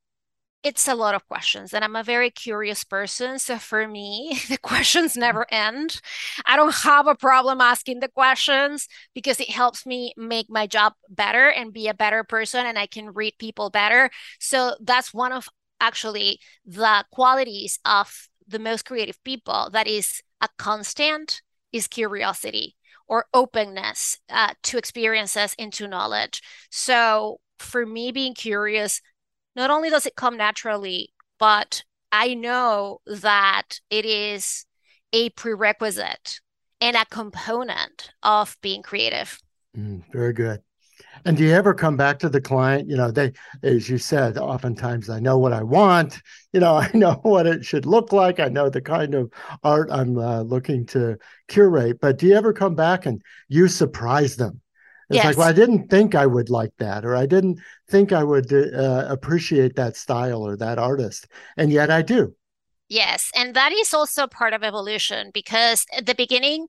it's 0.65 0.89
a 0.89 0.95
lot 0.95 1.15
of 1.15 1.29
questions 1.29 1.75
and 1.75 1.85
i'm 1.85 1.95
a 1.95 2.03
very 2.03 2.31
curious 2.31 2.83
person 2.83 3.39
so 3.39 3.59
for 3.59 3.87
me 3.87 4.41
the 4.49 4.59
questions 4.59 5.17
never 5.17 5.47
end. 5.51 6.01
I 6.47 6.57
don't 6.57 6.75
have 6.75 7.07
a 7.07 7.15
problem 7.15 7.61
asking 7.61 8.01
the 8.01 8.09
questions 8.09 8.89
because 9.15 9.41
it 9.41 9.51
helps 9.51 9.87
me 9.87 10.15
make 10.17 10.47
my 10.49 10.67
job 10.67 10.95
better 11.09 11.49
and 11.49 11.73
be 11.73 11.89
a 11.89 11.95
better 11.95 12.25
person 12.25 12.67
and 12.67 12.79
i 12.79 12.87
can 12.87 13.13
read 13.13 13.35
people 13.39 13.71
better. 13.71 14.11
So 14.41 14.75
that's 14.81 15.13
one 15.13 15.33
of 15.33 15.49
actually 15.81 16.41
the 16.65 17.05
qualities 17.13 17.79
of 17.85 18.29
the 18.47 18.59
most 18.59 18.85
creative 18.85 19.23
people 19.25 19.69
that 19.73 19.87
is 19.87 20.23
a 20.41 20.49
constant 20.59 21.43
is 21.73 21.89
curiosity 21.89 22.77
or 23.07 23.27
openness 23.35 24.19
uh, 24.31 24.55
to 24.63 24.79
experiences 24.79 25.55
into 25.59 25.87
knowledge. 25.87 26.43
So 26.71 27.41
for 27.59 27.85
me 27.85 28.13
being 28.13 28.35
curious 28.35 29.01
not 29.57 29.71
only 29.71 29.91
does 29.91 30.07
it 30.07 30.17
come 30.17 30.37
naturally, 30.37 31.11
but 31.39 31.85
I 32.13 32.35
know 32.35 33.01
that 33.07 33.81
it 33.91 34.05
is 34.05 34.67
a 35.13 35.31
prerequisite 35.31 36.41
and 36.81 36.97
a 36.97 37.05
component 37.07 38.11
of 38.23 38.57
being 38.61 38.83
creative. 38.83 39.39
Mm, 39.77 40.03
very 40.13 40.33
good. 40.33 40.61
And 41.25 41.37
do 41.37 41.45
you 41.45 41.53
ever 41.53 41.75
come 41.75 41.97
back 41.97 42.19
to 42.21 42.29
the 42.29 42.41
client? 42.41 42.89
You 42.89 42.97
know, 42.97 43.11
they, 43.11 43.33
as 43.63 43.89
you 43.89 43.99
said, 43.99 44.37
oftentimes 44.37 45.09
I 45.09 45.21
know 45.21 45.39
what 45.39 45.53
I 45.53 45.63
want. 45.63 46.21
You 46.53 46.61
know, 46.61 46.77
I 46.77 46.91
know 46.95 47.15
what 47.23 47.47
it 47.47 47.65
should 47.65 47.87
look 47.87 48.13
like. 48.13 48.41
I 48.41 48.49
know 48.49 48.69
the 48.69 48.81
kind 48.81 49.15
of 49.15 49.33
art 49.63 49.89
I'm 49.91 50.19
uh, 50.19 50.43
looking 50.43 50.87
to 50.87 51.19
curate. 51.49 52.01
But 52.01 52.19
do 52.19 52.27
you 52.27 52.35
ever 52.35 52.53
come 52.53 52.75
back 52.75 53.07
and 53.07 53.23
you 53.49 53.69
surprise 53.69 54.37
them? 54.37 54.61
It's 55.15 55.23
yes. 55.23 55.27
like, 55.27 55.39
well, 55.39 55.49
I 55.49 55.53
didn't 55.53 55.89
think 55.89 56.17
I 56.17 56.27
would 56.27 56.51
like 56.51 56.73
that, 56.79 57.05
or 57.05 57.15
I 57.15 57.25
didn't 57.25 57.61
think 57.89 58.13
I 58.13 58.25
would 58.25 58.53
uh, 58.53 59.07
appreciate 59.09 59.77
that 59.77 59.97
style 59.97 60.43
or 60.43 60.57
that 60.57 60.77
artist. 60.77 61.29
And 61.57 61.71
yet 61.71 61.89
I 61.89 62.03
do. 62.03 62.35
Yes. 62.89 63.31
And 63.37 63.55
that 63.55 63.73
is 63.73 63.95
also 63.95 64.27
part 64.27 64.53
of 64.53 64.65
evolution 64.65 65.31
because 65.33 65.87
at 65.97 66.07
the 66.07 66.17
beginning, 66.17 66.67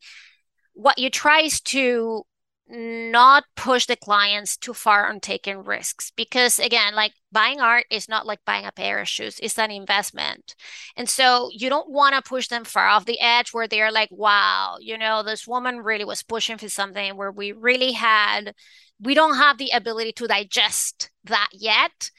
what 0.73 0.99
you 0.99 1.09
try 1.09 1.41
is 1.41 1.59
to 1.61 2.23
not 2.67 3.43
push 3.55 3.85
the 3.85 3.95
clients 3.95 4.57
too 4.57 4.73
far 4.73 5.07
on 5.07 5.19
taking 5.19 5.63
risks 5.63 6.11
because 6.15 6.57
again 6.57 6.95
like 6.95 7.13
buying 7.31 7.59
art 7.59 7.85
is 7.91 8.09
not 8.09 8.25
like 8.25 8.39
buying 8.43 8.65
a 8.65 8.71
pair 8.71 8.99
of 8.99 9.07
shoes 9.07 9.39
it's 9.41 9.59
an 9.59 9.69
investment. 9.69 10.55
And 10.97 11.07
so 11.07 11.49
you 11.53 11.69
don't 11.69 11.89
want 11.89 12.15
to 12.15 12.27
push 12.27 12.47
them 12.47 12.63
far 12.63 12.87
off 12.87 13.05
the 13.05 13.19
edge 13.19 13.53
where 13.53 13.67
they're 13.67 13.91
like 13.91 14.09
wow 14.11 14.77
you 14.79 14.97
know 14.97 15.21
this 15.21 15.47
woman 15.47 15.77
really 15.79 16.05
was 16.05 16.23
pushing 16.23 16.57
for 16.57 16.69
something 16.69 17.15
where 17.15 17.31
we 17.31 17.51
really 17.51 17.91
had 17.91 18.53
we 18.99 19.13
don't 19.13 19.37
have 19.37 19.57
the 19.57 19.71
ability 19.71 20.13
to 20.13 20.27
digest 20.27 21.11
that 21.25 21.49
yet. 21.53 22.09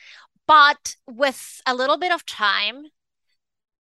But 0.47 0.95
with 1.07 1.61
a 1.67 1.75
little 1.75 1.99
bit 1.99 2.13
of 2.13 2.25
time 2.25 2.85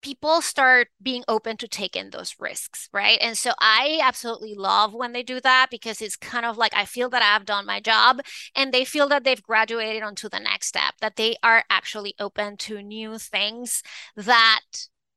people 0.05 0.39
start 0.39 0.89
being 1.01 1.23
open 1.27 1.57
to 1.57 1.67
taking 1.67 2.11
those 2.11 2.35
risks, 2.39 2.87
right? 2.93 3.17
And 3.21 3.35
so 3.35 3.53
I 3.59 3.99
absolutely 4.03 4.53
love 4.53 4.93
when 4.93 5.13
they 5.13 5.23
do 5.23 5.41
that 5.41 5.69
because 5.71 5.99
it's 5.99 6.15
kind 6.15 6.45
of 6.45 6.57
like 6.57 6.75
I 6.75 6.85
feel 6.85 7.09
that 7.09 7.23
I've 7.23 7.43
done 7.43 7.65
my 7.65 7.79
job 7.79 8.19
and 8.55 8.71
they 8.71 8.85
feel 8.85 9.09
that 9.09 9.23
they've 9.23 9.41
graduated 9.41 10.03
onto 10.03 10.29
the 10.29 10.39
next 10.39 10.67
step, 10.67 10.93
that 11.01 11.15
they 11.15 11.37
are 11.41 11.63
actually 11.71 12.13
open 12.19 12.55
to 12.57 12.83
new 12.83 13.17
things 13.17 13.81
that 14.15 14.61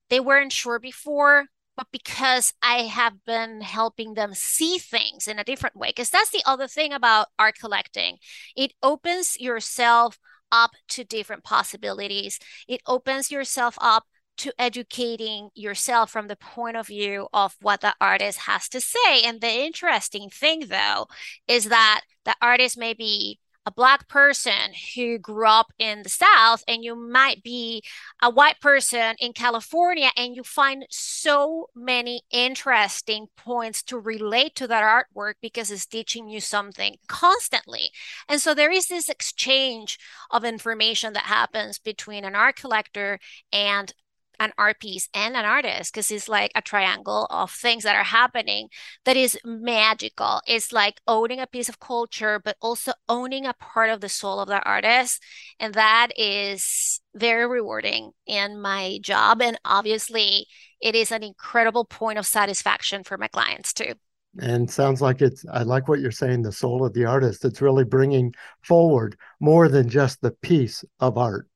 they 0.08 0.20
weren't 0.20 0.52
sure 0.52 0.78
before. 0.78 1.44
But 1.76 1.88
because 1.92 2.54
I 2.62 2.84
have 2.84 3.26
been 3.26 3.60
helping 3.60 4.14
them 4.14 4.32
see 4.32 4.78
things 4.78 5.28
in 5.28 5.38
a 5.38 5.44
different 5.44 5.76
way, 5.76 5.90
because 5.90 6.08
that's 6.08 6.30
the 6.30 6.42
other 6.46 6.66
thing 6.66 6.94
about 6.94 7.26
art 7.38 7.56
collecting, 7.60 8.16
it 8.56 8.72
opens 8.82 9.38
yourself 9.38 10.18
up 10.50 10.70
to 10.88 11.04
different 11.04 11.44
possibilities. 11.44 12.38
It 12.66 12.80
opens 12.86 13.30
yourself 13.30 13.76
up 13.82 14.04
to 14.38 14.52
educating 14.58 15.50
yourself 15.54 16.10
from 16.10 16.28
the 16.28 16.36
point 16.36 16.76
of 16.76 16.86
view 16.86 17.28
of 17.32 17.56
what 17.60 17.80
the 17.80 17.94
artist 18.00 18.40
has 18.40 18.68
to 18.70 18.80
say. 18.80 19.22
And 19.24 19.40
the 19.40 19.50
interesting 19.50 20.30
thing, 20.30 20.64
though, 20.68 21.06
is 21.46 21.66
that 21.66 22.02
the 22.24 22.34
artist 22.40 22.78
may 22.78 22.94
be 22.94 23.38
a 23.68 23.70
black 23.70 24.08
person 24.08 24.72
who 24.94 25.18
grew 25.18 25.46
up 25.46 25.66
in 25.78 26.02
the 26.02 26.08
south 26.08 26.64
and 26.66 26.82
you 26.82 26.96
might 26.96 27.42
be 27.42 27.82
a 28.22 28.30
white 28.30 28.58
person 28.62 29.14
in 29.18 29.34
california 29.34 30.08
and 30.16 30.34
you 30.34 30.42
find 30.42 30.86
so 30.88 31.68
many 31.76 32.22
interesting 32.30 33.26
points 33.36 33.82
to 33.82 33.98
relate 33.98 34.54
to 34.54 34.66
that 34.66 34.82
artwork 34.82 35.34
because 35.42 35.70
it's 35.70 35.84
teaching 35.84 36.30
you 36.30 36.40
something 36.40 36.96
constantly 37.08 37.90
and 38.26 38.40
so 38.40 38.54
there 38.54 38.72
is 38.72 38.86
this 38.86 39.10
exchange 39.10 39.98
of 40.30 40.44
information 40.46 41.12
that 41.12 41.24
happens 41.24 41.78
between 41.78 42.24
an 42.24 42.34
art 42.34 42.56
collector 42.56 43.18
and 43.52 43.92
an 44.40 44.52
art 44.58 44.80
piece 44.80 45.08
and 45.14 45.36
an 45.36 45.44
artist 45.44 45.92
because 45.92 46.10
it's 46.10 46.28
like 46.28 46.52
a 46.54 46.62
triangle 46.62 47.26
of 47.30 47.50
things 47.50 47.84
that 47.84 47.96
are 47.96 48.04
happening 48.04 48.68
that 49.04 49.16
is 49.16 49.38
magical. 49.44 50.40
It's 50.46 50.72
like 50.72 51.00
owning 51.06 51.40
a 51.40 51.46
piece 51.46 51.68
of 51.68 51.80
culture, 51.80 52.40
but 52.42 52.56
also 52.60 52.92
owning 53.08 53.46
a 53.46 53.54
part 53.54 53.90
of 53.90 54.00
the 54.00 54.08
soul 54.08 54.40
of 54.40 54.48
the 54.48 54.62
artist. 54.62 55.22
And 55.58 55.74
that 55.74 56.08
is 56.16 57.00
very 57.14 57.46
rewarding 57.46 58.12
in 58.26 58.60
my 58.60 58.98
job. 59.02 59.42
And 59.42 59.58
obviously, 59.64 60.46
it 60.80 60.94
is 60.94 61.10
an 61.10 61.22
incredible 61.22 61.84
point 61.84 62.18
of 62.18 62.26
satisfaction 62.26 63.04
for 63.04 63.18
my 63.18 63.28
clients 63.28 63.72
too. 63.72 63.94
And 64.40 64.70
sounds 64.70 65.00
like 65.00 65.20
it's, 65.20 65.44
I 65.52 65.62
like 65.62 65.88
what 65.88 66.00
you're 66.00 66.10
saying, 66.10 66.42
the 66.42 66.52
soul 66.52 66.84
of 66.84 66.92
the 66.92 67.06
artist. 67.06 67.44
It's 67.44 67.60
really 67.60 67.84
bringing 67.84 68.34
forward 68.62 69.16
more 69.40 69.68
than 69.68 69.88
just 69.88 70.20
the 70.20 70.30
piece 70.30 70.84
of 71.00 71.18
art. 71.18 71.48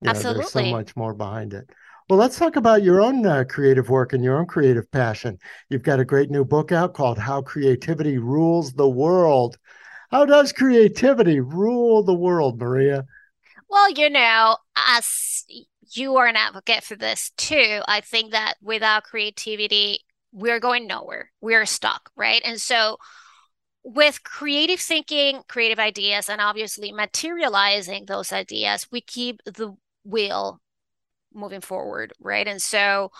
You 0.00 0.06
know, 0.06 0.10
Absolutely. 0.10 0.40
There's 0.40 0.52
so 0.52 0.64
much 0.64 0.96
more 0.96 1.14
behind 1.14 1.54
it. 1.54 1.70
Well, 2.10 2.18
let's 2.18 2.38
talk 2.38 2.56
about 2.56 2.82
your 2.82 3.00
own 3.00 3.24
uh, 3.24 3.44
creative 3.48 3.88
work 3.88 4.12
and 4.12 4.22
your 4.22 4.38
own 4.38 4.44
creative 4.44 4.90
passion. 4.90 5.38
You've 5.70 5.82
got 5.82 6.00
a 6.00 6.04
great 6.04 6.30
new 6.30 6.44
book 6.44 6.70
out 6.70 6.92
called 6.92 7.16
How 7.18 7.40
Creativity 7.40 8.18
Rules 8.18 8.74
the 8.74 8.88
World. 8.88 9.56
How 10.10 10.26
does 10.26 10.52
creativity 10.52 11.40
rule 11.40 12.02
the 12.02 12.12
world, 12.12 12.60
Maria? 12.60 13.06
Well, 13.70 13.90
you 13.90 14.10
know, 14.10 14.58
as 14.76 15.44
you 15.92 16.16
are 16.16 16.26
an 16.26 16.36
advocate 16.36 16.84
for 16.84 16.94
this 16.94 17.30
too, 17.38 17.80
I 17.88 18.02
think 18.02 18.32
that 18.32 18.56
without 18.60 19.04
creativity, 19.04 20.00
we're 20.30 20.60
going 20.60 20.86
nowhere. 20.86 21.30
We're 21.40 21.64
stuck, 21.64 22.10
right? 22.16 22.42
And 22.44 22.60
so, 22.60 22.98
with 23.82 24.22
creative 24.24 24.80
thinking, 24.80 25.40
creative 25.48 25.78
ideas, 25.78 26.28
and 26.28 26.42
obviously 26.42 26.92
materializing 26.92 28.04
those 28.04 28.30
ideas, 28.30 28.88
we 28.92 29.00
keep 29.00 29.40
the 29.46 29.74
wheel 30.04 30.60
moving 31.34 31.60
forward, 31.60 32.12
right? 32.20 32.46
And 32.46 32.60
so, 32.60 33.10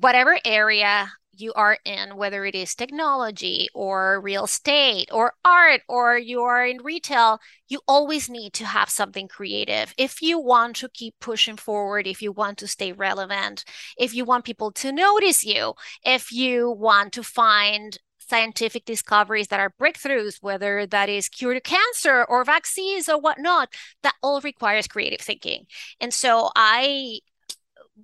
whatever 0.00 0.38
area 0.44 1.10
you 1.38 1.52
are 1.54 1.78
in, 1.84 2.16
whether 2.16 2.44
it 2.44 2.54
is 2.54 2.74
technology 2.74 3.68
or 3.74 4.20
real 4.20 4.44
estate 4.44 5.08
or 5.12 5.34
art 5.44 5.82
or 5.88 6.16
you 6.16 6.42
are 6.42 6.66
in 6.66 6.82
retail, 6.82 7.38
you 7.68 7.80
always 7.86 8.30
need 8.30 8.52
to 8.54 8.64
have 8.64 8.88
something 8.88 9.28
creative. 9.28 9.92
If 9.98 10.22
you 10.22 10.38
want 10.38 10.76
to 10.76 10.88
keep 10.88 11.14
pushing 11.20 11.56
forward, 11.56 12.06
if 12.06 12.22
you 12.22 12.32
want 12.32 12.58
to 12.58 12.66
stay 12.66 12.92
relevant, 12.92 13.64
if 13.98 14.14
you 14.14 14.24
want 14.24 14.44
people 14.44 14.72
to 14.72 14.92
notice 14.92 15.44
you, 15.44 15.74
if 16.04 16.32
you 16.32 16.70
want 16.70 17.12
to 17.14 17.22
find 17.22 17.98
scientific 18.28 18.84
discoveries 18.84 19.48
that 19.48 19.60
are 19.60 19.72
breakthroughs, 19.80 20.42
whether 20.42 20.86
that 20.86 21.08
is 21.08 21.28
cure 21.28 21.54
to 21.54 21.60
cancer 21.60 22.24
or 22.24 22.44
vaccines 22.44 23.08
or 23.08 23.20
whatnot, 23.20 23.72
that 24.02 24.14
all 24.22 24.40
requires 24.40 24.86
creative 24.86 25.20
thinking. 25.20 25.66
And 26.00 26.12
so 26.12 26.50
I 26.56 27.20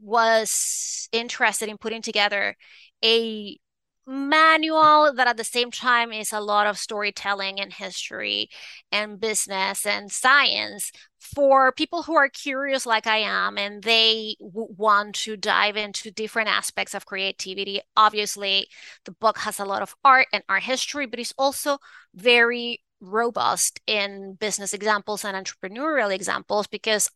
was 0.00 1.08
interested 1.12 1.68
in 1.68 1.78
putting 1.78 2.02
together 2.02 2.56
a 3.04 3.58
manual 4.06 5.12
that 5.14 5.28
at 5.28 5.36
the 5.36 5.44
same 5.44 5.70
time 5.70 6.12
is 6.12 6.32
a 6.32 6.40
lot 6.40 6.66
of 6.66 6.76
storytelling 6.78 7.60
and 7.60 7.72
history 7.72 8.48
and 8.90 9.20
business 9.20 9.86
and 9.86 10.10
science 10.10 10.90
for 11.20 11.70
people 11.72 12.02
who 12.02 12.16
are 12.16 12.28
curious 12.28 12.84
like 12.84 13.06
I 13.06 13.18
am 13.18 13.56
and 13.58 13.82
they 13.82 14.36
w- 14.40 14.74
want 14.76 15.14
to 15.16 15.36
dive 15.36 15.76
into 15.76 16.10
different 16.10 16.48
aspects 16.48 16.94
of 16.94 17.06
creativity. 17.06 17.80
Obviously, 17.96 18.66
the 19.04 19.12
book 19.12 19.38
has 19.38 19.60
a 19.60 19.64
lot 19.64 19.82
of 19.82 19.94
art 20.04 20.26
and 20.32 20.42
art 20.48 20.64
history, 20.64 21.06
but 21.06 21.20
it's 21.20 21.34
also 21.38 21.78
very 22.14 22.82
robust 23.00 23.80
in 23.86 24.34
business 24.34 24.72
examples 24.74 25.24
and 25.24 25.36
entrepreneurial 25.36 26.12
examples 26.12 26.66
because 26.66 27.08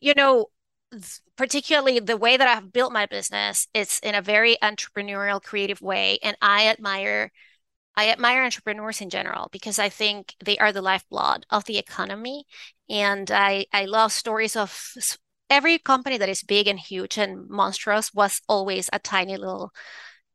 you 0.00 0.14
know 0.14 0.46
particularly 1.36 1.98
the 2.00 2.16
way 2.16 2.36
that 2.36 2.48
I've 2.48 2.72
built 2.72 2.92
my 2.92 3.06
business, 3.06 3.66
it's 3.74 3.98
in 4.00 4.14
a 4.14 4.22
very 4.22 4.56
entrepreneurial, 4.62 5.42
creative 5.42 5.80
way. 5.80 6.18
And 6.22 6.36
I 6.40 6.68
admire 6.68 7.30
I 7.96 8.10
admire 8.10 8.42
entrepreneurs 8.42 9.00
in 9.00 9.08
general 9.08 9.48
because 9.52 9.78
I 9.78 9.88
think 9.88 10.34
they 10.44 10.58
are 10.58 10.72
the 10.72 10.82
lifeblood 10.82 11.46
of 11.50 11.64
the 11.64 11.78
economy. 11.78 12.44
And 12.90 13.30
I, 13.30 13.66
I 13.72 13.84
love 13.84 14.12
stories 14.12 14.56
of 14.56 14.92
every 15.48 15.78
company 15.78 16.18
that 16.18 16.28
is 16.28 16.42
big 16.42 16.66
and 16.66 16.78
huge 16.78 17.18
and 17.18 17.48
monstrous 17.48 18.12
was 18.12 18.40
always 18.48 18.90
a 18.92 18.98
tiny 18.98 19.36
little, 19.36 19.72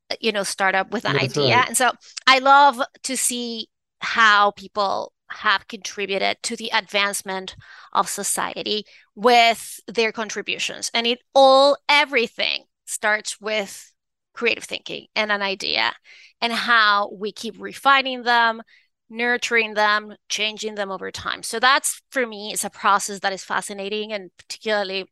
uh, 0.10 0.16
you 0.22 0.32
know, 0.32 0.44
startup 0.44 0.92
with 0.92 1.04
an 1.06 1.14
That's 1.14 1.38
idea. 1.38 1.58
Right. 1.58 1.68
And 1.68 1.78
so 1.78 1.92
I 2.26 2.40
love 2.40 2.82
to 3.04 3.18
see 3.18 3.68
how 4.00 4.52
people 4.52 5.12
have 5.32 5.68
contributed 5.68 6.38
to 6.44 6.56
the 6.56 6.70
advancement 6.74 7.56
of 7.94 8.10
society 8.10 8.86
with 9.16 9.80
their 9.88 10.12
contributions. 10.12 10.90
And 10.94 11.06
it 11.08 11.20
all, 11.34 11.78
everything 11.88 12.64
starts 12.86 13.40
with 13.40 13.92
creative 14.34 14.64
thinking 14.64 15.08
and 15.16 15.32
an 15.32 15.42
idea 15.42 15.94
and 16.42 16.54
how 16.54 17.12
we 17.14 17.32
keep 17.32 17.56
refining 17.60 18.24
them, 18.24 18.62
nurturing 19.10 19.74
them, 19.74 20.16
changing 20.30 20.76
them 20.76 20.92
over 20.92 21.12
time. 21.12 21.44
So 21.44 21.60
that's 21.60 22.02
for 22.10 22.26
me 22.26 22.54
is 22.54 22.64
a 22.64 22.70
process 22.70 23.20
that 23.20 23.34
is 23.34 23.44
fascinating 23.44 24.14
and 24.14 24.32
particularly 24.38 25.06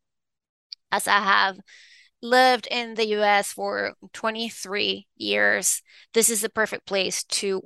as 0.91 1.07
I 1.07 1.19
have 1.19 1.59
lived 2.21 2.67
in 2.71 2.95
the 2.95 3.07
US 3.19 3.53
for 3.53 3.93
23 4.13 5.07
years, 5.15 5.81
this 6.13 6.29
is 6.29 6.41
the 6.41 6.49
perfect 6.49 6.85
place 6.87 7.23
to 7.25 7.61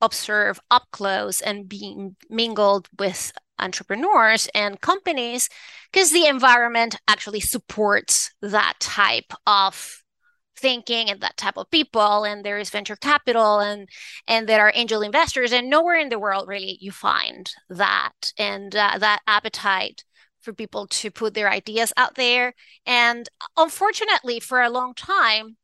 observe 0.00 0.60
up 0.70 0.84
close 0.92 1.40
and 1.40 1.68
being 1.68 2.16
mingled 2.30 2.88
with 2.98 3.32
entrepreneurs 3.58 4.48
and 4.54 4.80
companies 4.80 5.48
because 5.92 6.12
the 6.12 6.26
environment 6.26 6.96
actually 7.08 7.40
supports 7.40 8.30
that 8.40 8.74
type 8.78 9.32
of 9.46 10.04
thinking 10.56 11.08
and 11.08 11.20
that 11.20 11.36
type 11.36 11.56
of 11.56 11.70
people 11.70 12.24
and 12.24 12.44
there 12.44 12.58
is 12.58 12.70
venture 12.70 12.96
capital 12.96 13.60
and 13.60 13.88
and 14.26 14.48
there 14.48 14.60
are 14.60 14.72
angel 14.74 15.02
investors 15.02 15.52
and 15.52 15.70
nowhere 15.70 15.98
in 15.98 16.08
the 16.08 16.18
world 16.18 16.48
really 16.48 16.78
you 16.80 16.90
find 16.90 17.52
that 17.68 18.32
and 18.38 18.74
uh, 18.74 18.96
that 18.98 19.20
appetite 19.26 20.02
for 20.40 20.52
people 20.52 20.86
to 20.86 21.10
put 21.10 21.34
their 21.34 21.50
ideas 21.50 21.92
out 21.96 22.14
there. 22.14 22.54
And 22.86 23.28
unfortunately 23.56 24.40
for 24.40 24.62
a 24.62 24.70
long 24.70 24.94
time 24.94 25.56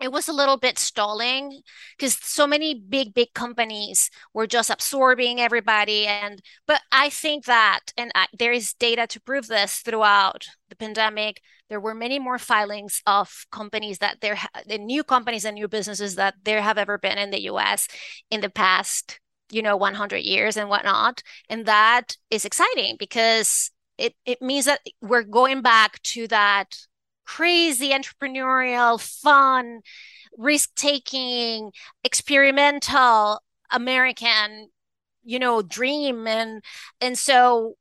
it 0.00 0.12
was 0.12 0.28
a 0.28 0.32
little 0.32 0.56
bit 0.56 0.78
stalling 0.78 1.60
because 1.96 2.18
so 2.20 2.46
many 2.46 2.74
big 2.74 3.14
big 3.14 3.32
companies 3.34 4.10
were 4.32 4.46
just 4.46 4.70
absorbing 4.70 5.40
everybody 5.40 6.06
and 6.06 6.42
but 6.66 6.80
i 6.92 7.08
think 7.08 7.44
that 7.44 7.80
and 7.96 8.10
I, 8.14 8.26
there 8.36 8.52
is 8.52 8.74
data 8.74 9.06
to 9.06 9.20
prove 9.20 9.46
this 9.46 9.78
throughout 9.78 10.46
the 10.68 10.76
pandemic 10.76 11.40
there 11.70 11.80
were 11.80 11.94
many 11.94 12.18
more 12.18 12.38
filings 12.38 13.02
of 13.06 13.46
companies 13.50 13.98
that 13.98 14.20
there 14.20 14.38
the 14.66 14.78
new 14.78 15.04
companies 15.04 15.44
and 15.44 15.54
new 15.54 15.68
businesses 15.68 16.16
that 16.16 16.34
there 16.44 16.62
have 16.62 16.78
ever 16.78 16.98
been 16.98 17.18
in 17.18 17.30
the 17.30 17.40
us 17.40 17.88
in 18.30 18.40
the 18.40 18.50
past 18.50 19.20
you 19.50 19.62
know 19.62 19.76
100 19.76 20.18
years 20.18 20.56
and 20.56 20.68
whatnot 20.68 21.22
and 21.48 21.66
that 21.66 22.16
is 22.30 22.44
exciting 22.44 22.96
because 22.98 23.70
it, 23.96 24.14
it 24.26 24.42
means 24.42 24.64
that 24.64 24.80
we're 25.00 25.22
going 25.22 25.62
back 25.62 26.02
to 26.02 26.26
that 26.28 26.76
crazy 27.24 27.90
entrepreneurial, 27.90 29.00
fun, 29.00 29.80
risk 30.36 30.74
taking, 30.74 31.72
experimental 32.02 33.40
American, 33.70 34.68
you 35.22 35.38
know, 35.38 35.62
dream. 35.62 36.26
And 36.26 36.62
and 37.00 37.18
so 37.18 37.76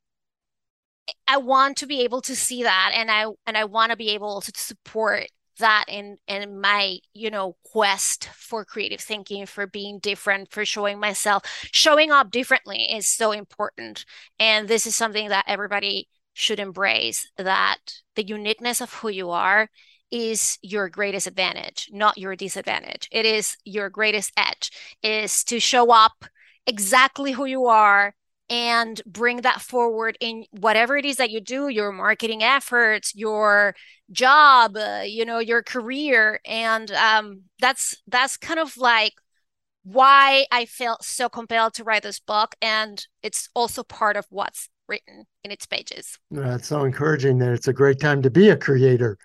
I 1.27 1.38
want 1.38 1.77
to 1.77 1.85
be 1.88 2.01
able 2.01 2.21
to 2.21 2.35
see 2.35 2.63
that 2.63 2.91
and 2.93 3.12
I 3.12 3.25
and 3.45 3.57
I 3.57 3.65
want 3.65 3.91
to 3.91 3.97
be 3.97 4.12
able 4.12 4.41
to 4.41 4.51
support 4.55 5.27
that 5.59 5.85
in 5.88 6.17
in 6.27 6.59
my 6.59 6.97
you 7.13 7.29
know 7.29 7.55
quest 7.63 8.25
for 8.29 8.65
creative 8.65 9.00
thinking 9.00 9.45
for 9.45 9.67
being 9.67 10.00
different 10.00 10.51
for 10.51 10.65
showing 10.65 11.00
myself 11.00 11.43
showing 11.71 12.12
up 12.12 12.31
differently 12.31 12.88
is 12.91 13.07
so 13.07 13.31
important 13.31 14.05
and 14.39 14.67
this 14.67 14.88
is 14.88 14.95
something 14.95 15.29
that 15.29 15.45
everybody 15.47 16.07
should 16.33 16.59
embrace 16.59 17.29
that 17.37 17.77
the 18.15 18.25
uniqueness 18.25 18.81
of 18.81 18.93
who 18.93 19.09
you 19.09 19.29
are 19.29 19.69
is 20.11 20.59
your 20.61 20.89
greatest 20.89 21.25
advantage 21.25 21.89
not 21.91 22.17
your 22.17 22.35
disadvantage. 22.35 23.09
It 23.11 23.25
is 23.25 23.57
your 23.65 23.89
greatest 23.89 24.31
edge 24.37 24.71
is 25.01 25.43
to 25.45 25.59
show 25.59 25.91
up 25.91 26.25
exactly 26.67 27.31
who 27.31 27.45
you 27.45 27.65
are 27.65 28.13
and 28.49 29.01
bring 29.05 29.37
that 29.37 29.61
forward 29.61 30.17
in 30.19 30.45
whatever 30.51 30.97
it 30.97 31.05
is 31.05 31.15
that 31.17 31.31
you 31.31 31.41
do 31.41 31.69
your 31.69 31.91
marketing 31.91 32.43
efforts 32.43 33.13
your 33.15 33.73
job 34.11 34.77
uh, 34.77 35.01
you 35.05 35.25
know 35.25 35.39
your 35.39 35.63
career. 35.63 36.39
And 36.45 36.91
um, 36.91 37.43
that's 37.59 37.95
that's 38.07 38.37
kind 38.37 38.59
of 38.59 38.77
like 38.77 39.13
why 39.85 40.45
i 40.49 40.65
felt 40.65 41.03
so 41.03 41.27
compelled 41.27 41.73
to 41.73 41.83
write 41.83 42.03
this 42.03 42.19
book. 42.19 42.55
And 42.61 43.05
it's 43.21 43.49
also 43.55 43.83
part 43.83 44.15
of 44.15 44.27
what's 44.29 44.69
written 44.87 45.25
in 45.43 45.51
its 45.51 45.65
pages 45.65 46.19
that's 46.31 46.67
so 46.67 46.83
encouraging 46.83 47.37
that 47.37 47.53
it's 47.53 47.67
a 47.67 47.73
great 47.73 47.99
time 47.99 48.21
to 48.21 48.29
be 48.29 48.49
a 48.49 48.57
creator 48.57 49.17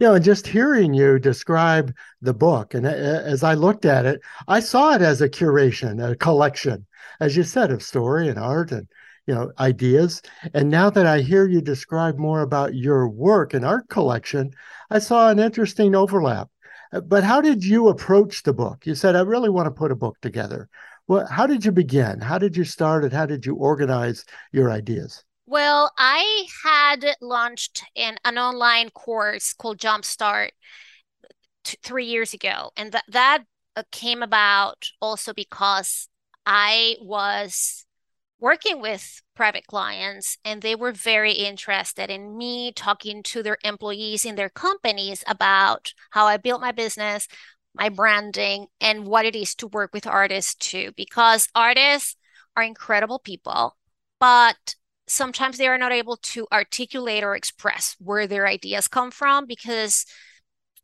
you 0.00 0.08
know, 0.08 0.14
and 0.14 0.24
just 0.24 0.48
hearing 0.48 0.94
you 0.94 1.16
describe 1.20 1.94
the 2.20 2.34
book, 2.34 2.74
and 2.74 2.84
as 2.84 3.44
I 3.44 3.54
looked 3.54 3.84
at 3.84 4.04
it, 4.04 4.20
I 4.48 4.58
saw 4.58 4.96
it 4.96 5.00
as 5.00 5.20
a 5.20 5.28
curation, 5.28 6.04
a 6.04 6.16
collection 6.16 6.86
as 7.20 7.36
you 7.36 7.42
said, 7.42 7.70
of 7.70 7.82
story 7.82 8.28
and 8.28 8.38
art 8.38 8.72
and 8.72 8.88
you 9.26 9.34
know 9.34 9.52
ideas. 9.58 10.22
And 10.54 10.70
now 10.70 10.90
that 10.90 11.06
I 11.06 11.20
hear 11.20 11.46
you 11.46 11.60
describe 11.60 12.18
more 12.18 12.42
about 12.42 12.74
your 12.74 13.08
work 13.08 13.54
and 13.54 13.64
art 13.64 13.88
collection, 13.88 14.52
I 14.90 14.98
saw 14.98 15.30
an 15.30 15.38
interesting 15.38 15.94
overlap. 15.94 16.48
Uh, 16.92 17.00
but 17.00 17.24
how 17.24 17.40
did 17.40 17.64
you 17.64 17.88
approach 17.88 18.42
the 18.42 18.54
book? 18.54 18.86
You 18.86 18.94
said 18.94 19.16
I 19.16 19.20
really 19.20 19.50
want 19.50 19.66
to 19.66 19.70
put 19.70 19.92
a 19.92 19.96
book 19.96 20.16
together. 20.22 20.68
Well, 21.08 21.26
how 21.26 21.46
did 21.46 21.64
you 21.64 21.72
begin? 21.72 22.20
How 22.20 22.38
did 22.38 22.56
you 22.56 22.64
start 22.64 23.04
it? 23.04 23.12
How 23.12 23.26
did 23.26 23.46
you 23.46 23.54
organize 23.54 24.24
your 24.52 24.70
ideas? 24.70 25.24
Well, 25.46 25.92
I 25.96 26.46
had 26.64 27.16
launched 27.20 27.84
an, 27.94 28.18
an 28.24 28.38
online 28.38 28.90
course 28.90 29.52
called 29.52 29.78
Jumpstart 29.78 30.50
t- 31.64 31.78
three 31.82 32.06
years 32.06 32.34
ago, 32.34 32.70
and 32.76 32.92
that 32.92 33.04
that 33.08 33.44
uh, 33.76 33.82
came 33.92 34.22
about 34.22 34.86
also 35.00 35.32
because 35.32 36.08
I 36.44 36.96
was 37.00 37.84
working 38.40 38.80
with 38.80 39.22
private 39.34 39.66
clients 39.66 40.38
and 40.44 40.62
they 40.62 40.74
were 40.74 40.92
very 40.92 41.32
interested 41.32 42.10
in 42.10 42.36
me 42.36 42.72
talking 42.72 43.22
to 43.22 43.42
their 43.42 43.58
employees 43.64 44.24
in 44.24 44.36
their 44.36 44.50
companies 44.50 45.24
about 45.26 45.92
how 46.10 46.26
I 46.26 46.36
built 46.36 46.60
my 46.60 46.72
business, 46.72 47.28
my 47.76 47.88
branding, 47.88 48.66
and 48.80 49.06
what 49.06 49.24
it 49.24 49.36
is 49.36 49.54
to 49.56 49.66
work 49.68 49.92
with 49.92 50.06
artists 50.06 50.54
too. 50.54 50.92
Because 50.96 51.48
artists 51.54 52.16
are 52.56 52.62
incredible 52.62 53.18
people, 53.18 53.76
but 54.18 54.74
sometimes 55.06 55.58
they 55.58 55.68
are 55.68 55.78
not 55.78 55.92
able 55.92 56.16
to 56.16 56.46
articulate 56.52 57.22
or 57.22 57.36
express 57.36 57.96
where 58.00 58.26
their 58.26 58.46
ideas 58.46 58.88
come 58.88 59.10
from 59.10 59.46
because 59.46 60.04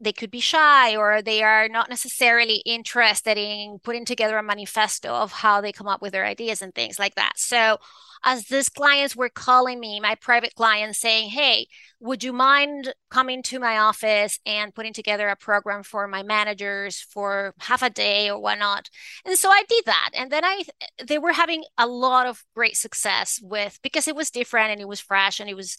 they 0.00 0.12
could 0.12 0.30
be 0.30 0.40
shy 0.40 0.96
or 0.96 1.22
they 1.22 1.42
are 1.42 1.68
not 1.68 1.88
necessarily 1.88 2.56
interested 2.66 3.38
in 3.38 3.78
putting 3.82 4.04
together 4.04 4.36
a 4.36 4.42
manifesto 4.42 5.10
of 5.10 5.30
how 5.32 5.60
they 5.60 5.72
come 5.72 5.86
up 5.86 6.02
with 6.02 6.12
their 6.12 6.24
ideas 6.24 6.60
and 6.60 6.74
things 6.74 6.98
like 6.98 7.14
that. 7.14 7.32
So, 7.36 7.78
as 8.24 8.44
these 8.44 8.68
clients 8.68 9.16
were 9.16 9.28
calling 9.28 9.80
me, 9.80 10.00
my 10.00 10.14
private 10.14 10.54
clients 10.54 10.98
saying, 10.98 11.30
Hey, 11.30 11.66
would 12.00 12.22
you 12.24 12.32
mind 12.32 12.94
coming 13.10 13.42
to 13.44 13.58
my 13.58 13.78
office 13.78 14.38
and 14.46 14.74
putting 14.74 14.92
together 14.92 15.28
a 15.28 15.36
program 15.36 15.82
for 15.82 16.06
my 16.08 16.22
managers 16.22 17.00
for 17.00 17.54
half 17.60 17.82
a 17.82 17.90
day 17.90 18.30
or 18.30 18.40
whatnot? 18.40 18.88
And 19.24 19.36
so 19.36 19.50
I 19.50 19.64
did 19.68 19.84
that. 19.86 20.10
And 20.14 20.30
then 20.30 20.44
I, 20.44 20.64
they 21.04 21.18
were 21.18 21.32
having 21.32 21.64
a 21.78 21.86
lot 21.86 22.26
of 22.26 22.44
great 22.54 22.76
success 22.76 23.40
with 23.42 23.78
because 23.82 24.08
it 24.08 24.16
was 24.16 24.30
different 24.30 24.72
and 24.72 24.80
it 24.80 24.88
was 24.88 25.00
fresh 25.00 25.40
and 25.40 25.48
it 25.48 25.56
was, 25.56 25.76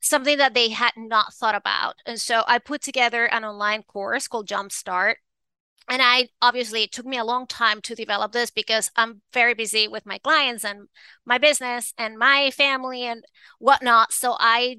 something 0.00 0.38
that 0.38 0.54
they 0.54 0.70
had 0.70 0.92
not 0.96 1.32
thought 1.32 1.54
about. 1.54 1.94
And 2.06 2.20
so 2.20 2.42
I 2.46 2.58
put 2.58 2.82
together 2.82 3.26
an 3.26 3.44
online 3.44 3.82
course 3.82 4.28
called 4.28 4.48
Jumpstart. 4.48 5.14
And 5.88 6.00
I 6.02 6.28
obviously 6.40 6.82
it 6.82 6.92
took 6.92 7.06
me 7.06 7.18
a 7.18 7.24
long 7.24 7.46
time 7.46 7.80
to 7.82 7.94
develop 7.94 8.32
this 8.32 8.50
because 8.50 8.90
I'm 8.96 9.22
very 9.32 9.54
busy 9.54 9.88
with 9.88 10.06
my 10.06 10.18
clients 10.18 10.64
and 10.64 10.88
my 11.24 11.38
business 11.38 11.92
and 11.98 12.18
my 12.18 12.50
family 12.50 13.04
and 13.04 13.24
whatnot. 13.58 14.12
So 14.12 14.36
I 14.38 14.78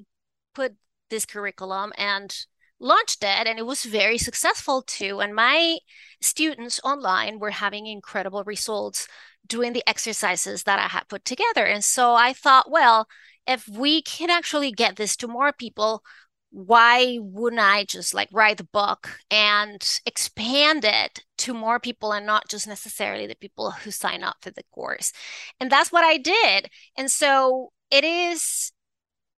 put 0.54 0.74
this 1.10 1.26
curriculum 1.26 1.92
and 1.96 2.34
launched 2.80 3.22
it 3.22 3.46
and 3.46 3.58
it 3.58 3.66
was 3.66 3.84
very 3.84 4.18
successful 4.18 4.82
too. 4.82 5.20
And 5.20 5.34
my 5.34 5.78
students 6.20 6.80
online 6.84 7.38
were 7.38 7.50
having 7.50 7.86
incredible 7.86 8.44
results 8.44 9.08
doing 9.46 9.72
the 9.72 9.88
exercises 9.88 10.64
that 10.64 10.78
I 10.78 10.88
had 10.88 11.08
put 11.08 11.24
together. 11.24 11.64
And 11.64 11.84
so 11.84 12.14
I 12.14 12.32
thought, 12.32 12.70
well, 12.70 13.06
if 13.46 13.68
we 13.68 14.02
can 14.02 14.30
actually 14.30 14.72
get 14.72 14.96
this 14.96 15.16
to 15.16 15.28
more 15.28 15.52
people, 15.52 16.02
why 16.54 17.18
wouldn't 17.20 17.60
I 17.60 17.82
just 17.84 18.14
like 18.14 18.28
write 18.32 18.58
the 18.58 18.68
book 18.72 19.18
and 19.28 19.84
expand 20.06 20.84
it 20.84 21.24
to 21.38 21.52
more 21.52 21.80
people 21.80 22.12
and 22.12 22.24
not 22.24 22.48
just 22.48 22.68
necessarily 22.68 23.26
the 23.26 23.34
people 23.34 23.72
who 23.72 23.90
sign 23.90 24.22
up 24.22 24.36
for 24.40 24.52
the 24.52 24.62
course? 24.72 25.12
And 25.58 25.68
that's 25.68 25.90
what 25.90 26.04
I 26.04 26.16
did. 26.16 26.70
And 26.96 27.10
so 27.10 27.72
it 27.90 28.04
is 28.04 28.70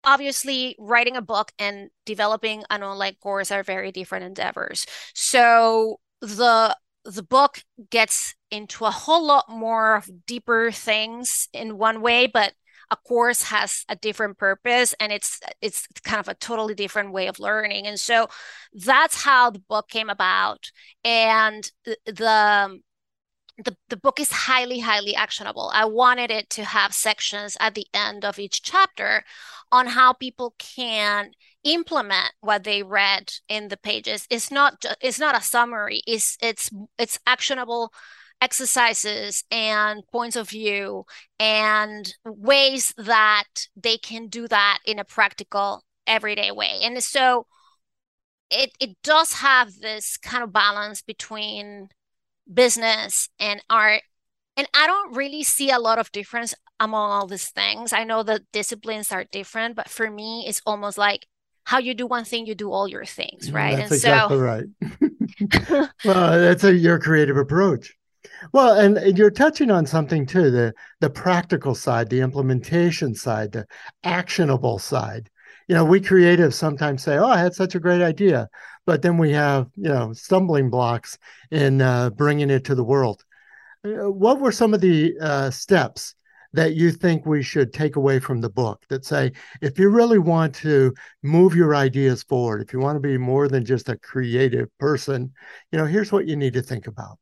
obviously 0.02 0.74
writing 0.80 1.16
a 1.16 1.22
book 1.22 1.52
and 1.56 1.88
developing 2.04 2.64
an 2.68 2.82
online 2.82 3.14
course 3.22 3.52
are 3.52 3.62
very 3.62 3.92
different 3.92 4.24
endeavors. 4.24 4.84
So 5.14 6.00
the 6.20 6.76
the 7.04 7.22
book 7.22 7.62
gets 7.90 8.34
into 8.50 8.86
a 8.86 8.90
whole 8.90 9.24
lot 9.24 9.44
more 9.48 10.02
deeper 10.26 10.72
things 10.72 11.48
in 11.52 11.78
one 11.78 12.00
way, 12.00 12.26
but 12.26 12.54
a 12.90 12.96
course 12.96 13.44
has 13.44 13.84
a 13.88 13.96
different 13.96 14.38
purpose 14.38 14.94
and 15.00 15.12
it's 15.12 15.40
it's 15.60 15.86
kind 16.04 16.20
of 16.20 16.28
a 16.28 16.34
totally 16.34 16.74
different 16.74 17.12
way 17.12 17.26
of 17.26 17.38
learning. 17.38 17.86
And 17.86 17.98
so 17.98 18.28
that's 18.72 19.22
how 19.22 19.50
the 19.50 19.60
book 19.60 19.88
came 19.88 20.10
about. 20.10 20.70
And 21.04 21.70
the 21.84 22.80
the, 23.58 23.76
the 23.88 23.96
book 23.96 24.18
is 24.18 24.30
highly 24.32 24.80
highly 24.80 25.14
actionable. 25.14 25.70
I 25.72 25.84
wanted 25.84 26.30
it 26.30 26.50
to 26.50 26.64
have 26.64 26.92
sections 26.92 27.56
at 27.60 27.74
the 27.74 27.86
end 27.94 28.24
of 28.24 28.38
each 28.38 28.62
chapter 28.62 29.22
on 29.70 29.86
how 29.86 30.12
people 30.12 30.54
can 30.58 31.30
implement 31.62 32.32
what 32.40 32.64
they 32.64 32.82
read 32.82 33.32
in 33.48 33.68
the 33.68 33.76
pages. 33.76 34.26
It's 34.28 34.50
not 34.50 34.84
it's 35.00 35.20
not 35.20 35.36
a 35.36 35.42
summary. 35.42 36.02
It's 36.06 36.36
it's 36.42 36.70
it's 36.98 37.18
actionable 37.26 37.92
exercises 38.44 39.42
and 39.50 40.02
points 40.12 40.36
of 40.36 40.50
view 40.50 41.04
and 41.40 42.14
ways 42.26 42.92
that 42.98 43.44
they 43.74 43.96
can 43.96 44.28
do 44.28 44.46
that 44.48 44.78
in 44.84 44.98
a 44.98 45.04
practical 45.04 45.82
everyday 46.06 46.50
way. 46.50 46.80
And 46.82 47.02
so 47.02 47.46
it 48.50 48.70
it 48.78 48.96
does 49.02 49.32
have 49.34 49.80
this 49.80 50.18
kind 50.18 50.44
of 50.44 50.52
balance 50.52 51.00
between 51.00 51.88
business 52.52 53.30
and 53.40 53.62
art. 53.70 54.02
And 54.56 54.68
i 54.74 54.86
don't 54.86 55.16
really 55.16 55.42
see 55.42 55.70
a 55.70 55.78
lot 55.78 55.98
of 55.98 56.12
difference 56.12 56.54
among 56.78 57.10
all 57.10 57.26
these 57.26 57.50
things. 57.50 57.92
I 57.92 58.04
know 58.04 58.22
that 58.24 58.42
disciplines 58.52 59.10
are 59.10 59.24
different 59.24 59.74
but 59.74 59.88
for 59.88 60.10
me 60.10 60.44
it's 60.46 60.62
almost 60.66 60.98
like 60.98 61.26
how 61.64 61.78
you 61.78 61.94
do 61.94 62.06
one 62.06 62.24
thing 62.24 62.46
you 62.46 62.54
do 62.54 62.70
all 62.70 62.86
your 62.86 63.06
things 63.06 63.48
mm, 63.48 63.54
right? 63.54 63.76
that's 63.76 63.90
and 63.90 63.96
exactly 63.96 64.36
so 64.36 64.42
right. 64.50 65.88
Well 66.04 66.30
that's 66.44 66.64
a 66.64 66.74
your 66.74 66.98
creative 66.98 67.38
approach 67.38 67.96
well, 68.52 68.78
and 68.78 69.16
you're 69.18 69.30
touching 69.30 69.70
on 69.70 69.86
something 69.86 70.26
too 70.26 70.50
the 70.50 70.74
the 71.00 71.10
practical 71.10 71.74
side, 71.74 72.10
the 72.10 72.20
implementation 72.20 73.14
side, 73.14 73.52
the 73.52 73.66
actionable 74.02 74.78
side. 74.78 75.30
You 75.68 75.74
know, 75.74 75.84
we 75.84 76.00
creatives 76.00 76.54
sometimes 76.54 77.02
say, 77.02 77.16
"Oh, 77.16 77.26
I 77.26 77.38
had 77.38 77.54
such 77.54 77.74
a 77.74 77.80
great 77.80 78.02
idea," 78.02 78.48
but 78.86 79.02
then 79.02 79.18
we 79.18 79.32
have 79.32 79.68
you 79.76 79.88
know 79.88 80.12
stumbling 80.12 80.70
blocks 80.70 81.18
in 81.50 81.80
uh, 81.82 82.10
bringing 82.10 82.50
it 82.50 82.64
to 82.66 82.74
the 82.74 82.84
world. 82.84 83.24
Uh, 83.84 84.10
what 84.10 84.40
were 84.40 84.52
some 84.52 84.74
of 84.74 84.80
the 84.80 85.14
uh, 85.20 85.50
steps 85.50 86.14
that 86.54 86.74
you 86.74 86.92
think 86.92 87.26
we 87.26 87.42
should 87.42 87.72
take 87.72 87.96
away 87.96 88.20
from 88.20 88.40
the 88.40 88.48
book 88.48 88.84
that 88.88 89.04
say, 89.04 89.32
if 89.60 89.78
you 89.78 89.88
really 89.88 90.20
want 90.20 90.54
to 90.54 90.94
move 91.22 91.54
your 91.56 91.74
ideas 91.74 92.22
forward, 92.22 92.62
if 92.62 92.72
you 92.72 92.78
want 92.78 92.96
to 92.96 93.00
be 93.00 93.18
more 93.18 93.48
than 93.48 93.64
just 93.64 93.88
a 93.88 93.98
creative 93.98 94.68
person, 94.78 95.32
you 95.72 95.78
know, 95.78 95.84
here's 95.84 96.12
what 96.12 96.28
you 96.28 96.36
need 96.36 96.52
to 96.52 96.62
think 96.62 96.86
about. 96.86 97.18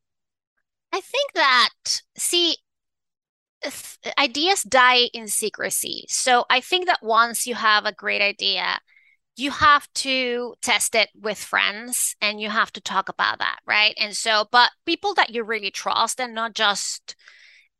I 0.92 1.00
think 1.00 1.32
that, 1.34 1.70
see, 2.16 2.56
ideas 4.18 4.62
die 4.62 5.08
in 5.14 5.28
secrecy. 5.28 6.04
So 6.08 6.44
I 6.50 6.60
think 6.60 6.86
that 6.86 7.02
once 7.02 7.46
you 7.46 7.54
have 7.54 7.84
a 7.84 7.92
great 7.92 8.20
idea, 8.20 8.80
you 9.36 9.50
have 9.50 9.88
to 9.94 10.54
test 10.60 10.94
it 10.94 11.08
with 11.18 11.38
friends 11.38 12.14
and 12.20 12.40
you 12.40 12.50
have 12.50 12.72
to 12.72 12.80
talk 12.80 13.08
about 13.08 13.38
that, 13.38 13.60
right? 13.66 13.94
And 13.98 14.14
so, 14.14 14.46
but 14.50 14.70
people 14.84 15.14
that 15.14 15.30
you 15.30 15.42
really 15.42 15.70
trust 15.70 16.20
and 16.20 16.34
not 16.34 16.54
just 16.54 17.16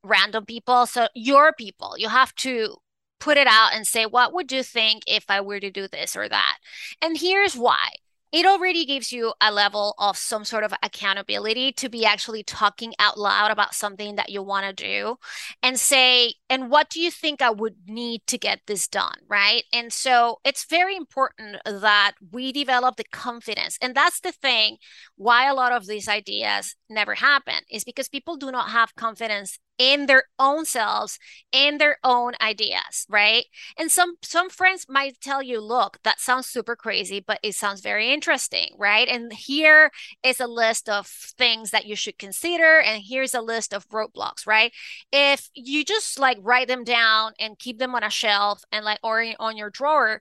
random 0.03 0.47
people. 0.47 0.87
So 0.87 1.09
your 1.15 1.53
people, 1.53 1.95
you 1.99 2.09
have 2.09 2.35
to 2.37 2.77
put 3.21 3.37
it 3.37 3.47
out 3.47 3.75
and 3.75 3.87
say, 3.87 4.07
what 4.07 4.33
would 4.33 4.51
you 4.51 4.63
think 4.63 5.03
if 5.07 5.27
I 5.29 5.41
were 5.41 5.61
to 5.61 5.71
do 5.71 5.87
this 5.87 6.17
or 6.17 6.29
that? 6.29 6.57
And 7.03 7.19
here's 7.19 7.55
why 7.55 7.89
it 8.33 8.47
already 8.47 8.87
gives 8.87 9.13
you 9.13 9.35
a 9.43 9.53
level 9.53 9.95
of 9.99 10.17
some 10.17 10.45
sort 10.45 10.65
of 10.65 10.73
accountability 10.83 11.71
to 11.73 11.89
be 11.91 12.07
actually 12.07 12.43
talking 12.43 12.95
out 12.99 13.19
loud 13.19 13.51
about 13.51 13.75
something 13.75 14.17
that 14.17 14.31
you 14.31 14.43
want 14.43 14.65
to 14.65 14.73
do 14.73 15.17
and 15.63 15.79
say, 15.79 16.35
and 16.49 16.71
what 16.71 16.89
do 16.89 17.01
you 17.01 17.11
think 17.11 17.43
I 17.43 17.51
would 17.51 17.77
need 17.87 18.23
to 18.29 18.39
get 18.39 18.61
this 18.67 18.89
done? 18.89 19.19
Right. 19.29 19.65
And 19.73 19.93
so 19.93 20.41
it's 20.45 20.65
very 20.65 20.97
important 20.97 21.59
that 21.67 22.13
we 22.31 22.53
develop 22.53 22.97
the 22.97 23.05
confidence. 23.05 23.79
And 23.83 23.95
that's 23.95 24.21
the 24.21 24.33
thing 24.33 24.79
why 25.17 25.47
a 25.47 25.55
lot 25.55 25.73
of 25.73 25.87
these 25.87 26.09
ideas 26.09 26.75
never 26.93 27.15
happen 27.15 27.55
is 27.71 27.85
because 27.85 28.09
people 28.09 28.37
do 28.37 28.51
not 28.51 28.71
have 28.71 28.95
confidence 28.95 29.59
in 29.79 30.07
their 30.07 30.25
own 30.39 30.65
selves 30.65 31.19
in 31.51 31.79
their 31.79 31.99
own 32.05 32.35
ideas 32.41 33.07
right? 33.09 33.45
And 33.79 33.91
some 33.91 34.17
some 34.23 34.51
friends 34.51 34.87
might 34.89 35.21
tell 35.21 35.43
you 35.43 35.61
look 35.61 35.99
that 36.05 36.21
sounds 36.21 36.47
super 36.47 36.77
crazy 36.77 37.21
but 37.27 37.41
it 37.43 37.55
sounds 37.55 37.81
very 37.81 38.13
interesting 38.13 38.75
right? 38.79 39.09
And 39.09 39.33
here 39.33 39.91
is 40.23 40.41
a 40.41 40.47
list 40.47 40.89
of 40.89 41.07
things 41.07 41.71
that 41.71 41.87
you 41.87 41.97
should 41.97 42.19
consider 42.19 42.81
and 42.81 43.03
here's 43.07 43.35
a 43.35 43.41
list 43.41 43.73
of 43.75 43.89
roadblocks 43.89 44.47
right? 44.47 44.73
If 45.13 45.49
you 45.55 45.85
just 45.85 46.19
like 46.19 46.39
write 46.41 46.69
them 46.69 46.85
down 46.85 47.33
and 47.41 47.59
keep 47.59 47.79
them 47.79 47.95
on 47.95 48.05
a 48.05 48.11
shelf 48.11 48.63
and 48.71 48.85
like 48.85 49.01
or 49.03 49.25
on 49.39 49.57
your 49.57 49.71
drawer 49.71 50.21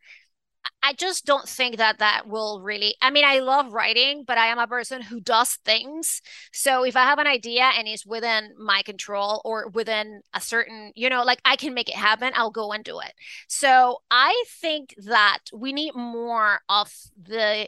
I 0.84 0.94
just 0.94 1.26
don't 1.26 1.48
think 1.48 1.78
that 1.78 2.00
that 2.00 2.28
will 2.28 2.60
really. 2.62 2.96
I 3.02 3.12
mean, 3.12 3.24
I 3.24 3.40
love 3.40 3.72
writing, 3.72 4.24
but 4.26 4.38
I 4.40 4.48
am 4.48 4.58
a 4.58 4.66
person 4.68 5.02
who 5.04 5.20
does 5.20 5.54
things. 5.64 6.22
So 6.52 6.84
if 6.84 6.96
I 6.96 7.04
have 7.04 7.20
an 7.20 7.28
idea 7.28 7.70
and 7.78 7.88
it's 7.88 8.06
within 8.06 8.56
my 8.58 8.82
control 8.82 9.42
or 9.46 9.70
within 9.70 10.22
a 10.34 10.42
certain, 10.42 10.92
you 10.96 11.10
know, 11.10 11.24
like 11.24 11.40
I 11.46 11.56
can 11.56 11.76
make 11.76 11.88
it 11.90 11.96
happen, 11.96 12.34
I'll 12.36 12.50
go 12.50 12.72
and 12.72 12.84
do 12.84 13.00
it. 13.00 13.14
So 13.48 14.02
I 14.10 14.44
think 14.48 14.96
that 15.06 15.40
we 15.54 15.72
need 15.72 15.94
more 15.96 16.62
of 16.68 16.92
the 17.22 17.68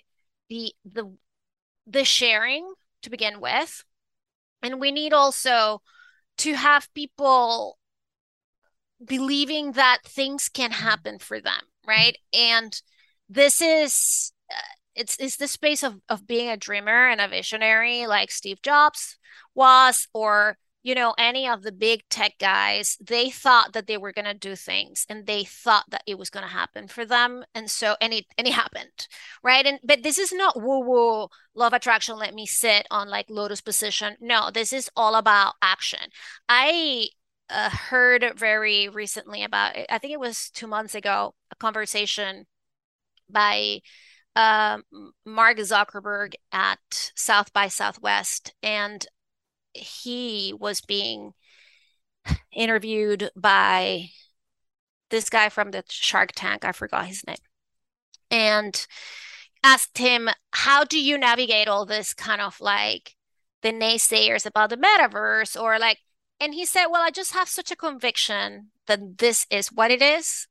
the 0.49 0.73
the 0.83 1.15
the 1.85 2.05
sharing 2.05 2.73
to 3.03 3.09
begin 3.11 3.39
with. 3.39 3.83
And 4.63 4.79
we 4.79 4.91
need 4.91 5.13
also 5.13 5.81
to 6.37 6.53
have 6.53 6.93
people 6.93 7.77
believing 9.03 9.73
that 9.73 9.99
things 10.05 10.49
can 10.49 10.71
happen 10.71 11.19
for 11.19 11.39
them 11.41 11.61
right 11.85 12.17
and 12.33 12.81
this 13.29 13.61
is 13.61 14.31
uh, 14.51 14.55
it's 14.95 15.17
it's 15.19 15.37
the 15.37 15.47
space 15.47 15.83
of 15.83 15.99
of 16.09 16.27
being 16.27 16.49
a 16.49 16.57
dreamer 16.57 17.07
and 17.09 17.21
a 17.21 17.27
visionary 17.27 18.05
like 18.07 18.31
Steve 18.31 18.61
Jobs 18.61 19.17
was 19.55 20.07
or 20.13 20.57
you 20.83 20.95
know 20.95 21.13
any 21.17 21.47
of 21.47 21.63
the 21.63 21.71
big 21.71 22.03
tech 22.09 22.33
guys. 22.39 22.97
They 23.01 23.29
thought 23.29 23.73
that 23.73 23.87
they 23.87 23.97
were 23.97 24.11
going 24.13 24.25
to 24.25 24.33
do 24.33 24.55
things 24.55 25.05
and 25.09 25.25
they 25.25 25.43
thought 25.43 25.85
that 25.89 26.03
it 26.05 26.17
was 26.17 26.29
going 26.29 26.45
to 26.45 26.51
happen 26.51 26.87
for 26.87 27.05
them. 27.05 27.43
And 27.55 27.69
so 27.69 27.95
and 28.01 28.13
it 28.13 28.25
and 28.37 28.47
it 28.47 28.53
happened 28.53 29.07
right? 29.43 29.65
And 29.65 29.79
but 29.83 30.03
this 30.03 30.17
is 30.17 30.31
not 30.33 30.61
woo 30.61 30.79
woo 30.79 31.27
love 31.55 31.73
attraction 31.73 32.17
let 32.17 32.33
me 32.33 32.45
sit 32.45 32.87
on 32.91 33.09
like 33.09 33.29
lotus 33.29 33.61
position. 33.61 34.17
No 34.19 34.49
this 34.51 34.73
is 34.73 34.89
all 34.95 35.15
about 35.15 35.55
action. 35.61 36.09
I 36.49 37.07
uh, 37.49 37.69
heard 37.69 38.33
very 38.37 38.87
recently 38.89 39.43
about 39.43 39.75
i 39.89 39.97
think 39.97 40.13
it 40.13 40.19
was 40.19 40.49
two 40.51 40.65
months 40.65 40.95
ago 40.95 41.35
a 41.51 41.55
conversation 41.55 42.45
by 43.33 43.81
um, 44.35 44.83
Mark 45.25 45.57
Zuckerberg 45.57 46.35
at 46.51 46.79
South 47.15 47.51
by 47.53 47.67
Southwest, 47.67 48.53
and 48.63 49.05
he 49.73 50.53
was 50.57 50.81
being 50.81 51.33
interviewed 52.51 53.29
by 53.35 54.09
this 55.09 55.29
guy 55.29 55.49
from 55.49 55.71
the 55.71 55.83
Shark 55.89 56.31
Tank. 56.35 56.65
I 56.65 56.71
forgot 56.71 57.07
his 57.07 57.25
name, 57.27 57.37
and 58.31 58.87
asked 59.63 59.97
him, 59.97 60.29
"How 60.51 60.83
do 60.83 60.99
you 60.99 61.17
navigate 61.17 61.67
all 61.67 61.85
this 61.85 62.13
kind 62.13 62.41
of 62.41 62.59
like 62.59 63.15
the 63.61 63.71
naysayers 63.71 64.45
about 64.45 64.69
the 64.69 64.77
metaverse, 64.77 65.59
or 65.59 65.77
like?" 65.79 65.99
And 66.39 66.53
he 66.53 66.65
said, 66.65 66.87
"Well, 66.87 67.01
I 67.03 67.11
just 67.11 67.33
have 67.33 67.49
such 67.49 67.71
a 67.71 67.75
conviction 67.75 68.71
that 68.87 69.17
this 69.19 69.45
is 69.49 69.71
what 69.71 69.91
it 69.91 70.01
is." 70.01 70.47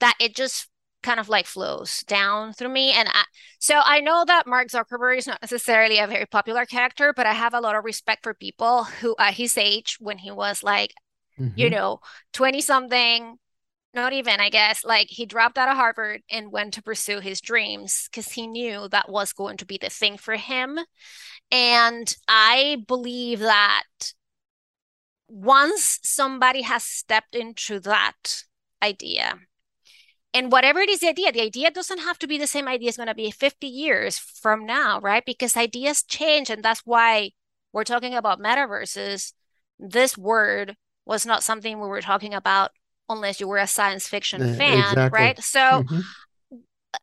That 0.00 0.14
it 0.20 0.34
just 0.34 0.68
kind 1.02 1.20
of 1.20 1.28
like 1.28 1.46
flows 1.46 2.02
down 2.04 2.52
through 2.52 2.70
me. 2.70 2.92
And 2.92 3.08
I, 3.08 3.24
so 3.58 3.80
I 3.84 4.00
know 4.00 4.24
that 4.26 4.46
Mark 4.46 4.68
Zuckerberg 4.68 5.18
is 5.18 5.26
not 5.26 5.42
necessarily 5.42 5.98
a 5.98 6.06
very 6.06 6.26
popular 6.26 6.64
character, 6.64 7.12
but 7.14 7.26
I 7.26 7.34
have 7.34 7.54
a 7.54 7.60
lot 7.60 7.76
of 7.76 7.84
respect 7.84 8.24
for 8.24 8.34
people 8.34 8.84
who 8.84 9.14
at 9.18 9.34
his 9.34 9.56
age, 9.56 9.96
when 10.00 10.18
he 10.18 10.30
was 10.30 10.62
like, 10.62 10.92
mm-hmm. 11.38 11.58
you 11.58 11.70
know, 11.70 12.00
20 12.32 12.60
something, 12.60 13.36
not 13.94 14.12
even, 14.12 14.40
I 14.40 14.50
guess, 14.50 14.84
like 14.84 15.08
he 15.08 15.24
dropped 15.24 15.56
out 15.56 15.68
of 15.68 15.76
Harvard 15.76 16.22
and 16.30 16.52
went 16.52 16.74
to 16.74 16.82
pursue 16.82 17.20
his 17.20 17.40
dreams 17.40 18.08
because 18.10 18.32
he 18.32 18.46
knew 18.46 18.88
that 18.88 19.10
was 19.10 19.32
going 19.32 19.56
to 19.58 19.66
be 19.66 19.78
the 19.80 19.90
thing 19.90 20.18
for 20.18 20.36
him. 20.36 20.78
And 21.50 22.14
I 22.26 22.84
believe 22.86 23.40
that 23.40 23.84
once 25.28 26.00
somebody 26.02 26.62
has 26.62 26.82
stepped 26.84 27.34
into 27.34 27.80
that 27.80 28.42
idea, 28.82 29.38
and 30.34 30.52
whatever 30.52 30.80
it 30.80 30.88
is 30.88 31.00
the 31.00 31.08
idea 31.08 31.32
the 31.32 31.42
idea 31.42 31.70
doesn't 31.70 32.00
have 32.00 32.18
to 32.18 32.26
be 32.26 32.38
the 32.38 32.46
same 32.46 32.68
idea 32.68 32.88
it's 32.88 32.96
going 32.96 33.08
to 33.08 33.14
be 33.14 33.30
50 33.30 33.66
years 33.66 34.18
from 34.18 34.66
now 34.66 35.00
right 35.00 35.24
because 35.24 35.56
ideas 35.56 36.02
change 36.02 36.50
and 36.50 36.62
that's 36.62 36.82
why 36.84 37.30
we're 37.72 37.84
talking 37.84 38.14
about 38.14 38.40
metaverses 38.40 39.32
this 39.78 40.18
word 40.18 40.76
was 41.06 41.24
not 41.24 41.42
something 41.42 41.80
we 41.80 41.88
were 41.88 42.02
talking 42.02 42.34
about 42.34 42.70
unless 43.08 43.40
you 43.40 43.48
were 43.48 43.58
a 43.58 43.66
science 43.66 44.06
fiction 44.06 44.42
uh, 44.42 44.54
fan 44.54 44.78
exactly. 44.78 45.18
right 45.18 45.42
so 45.42 45.60
mm-hmm. 45.60 46.00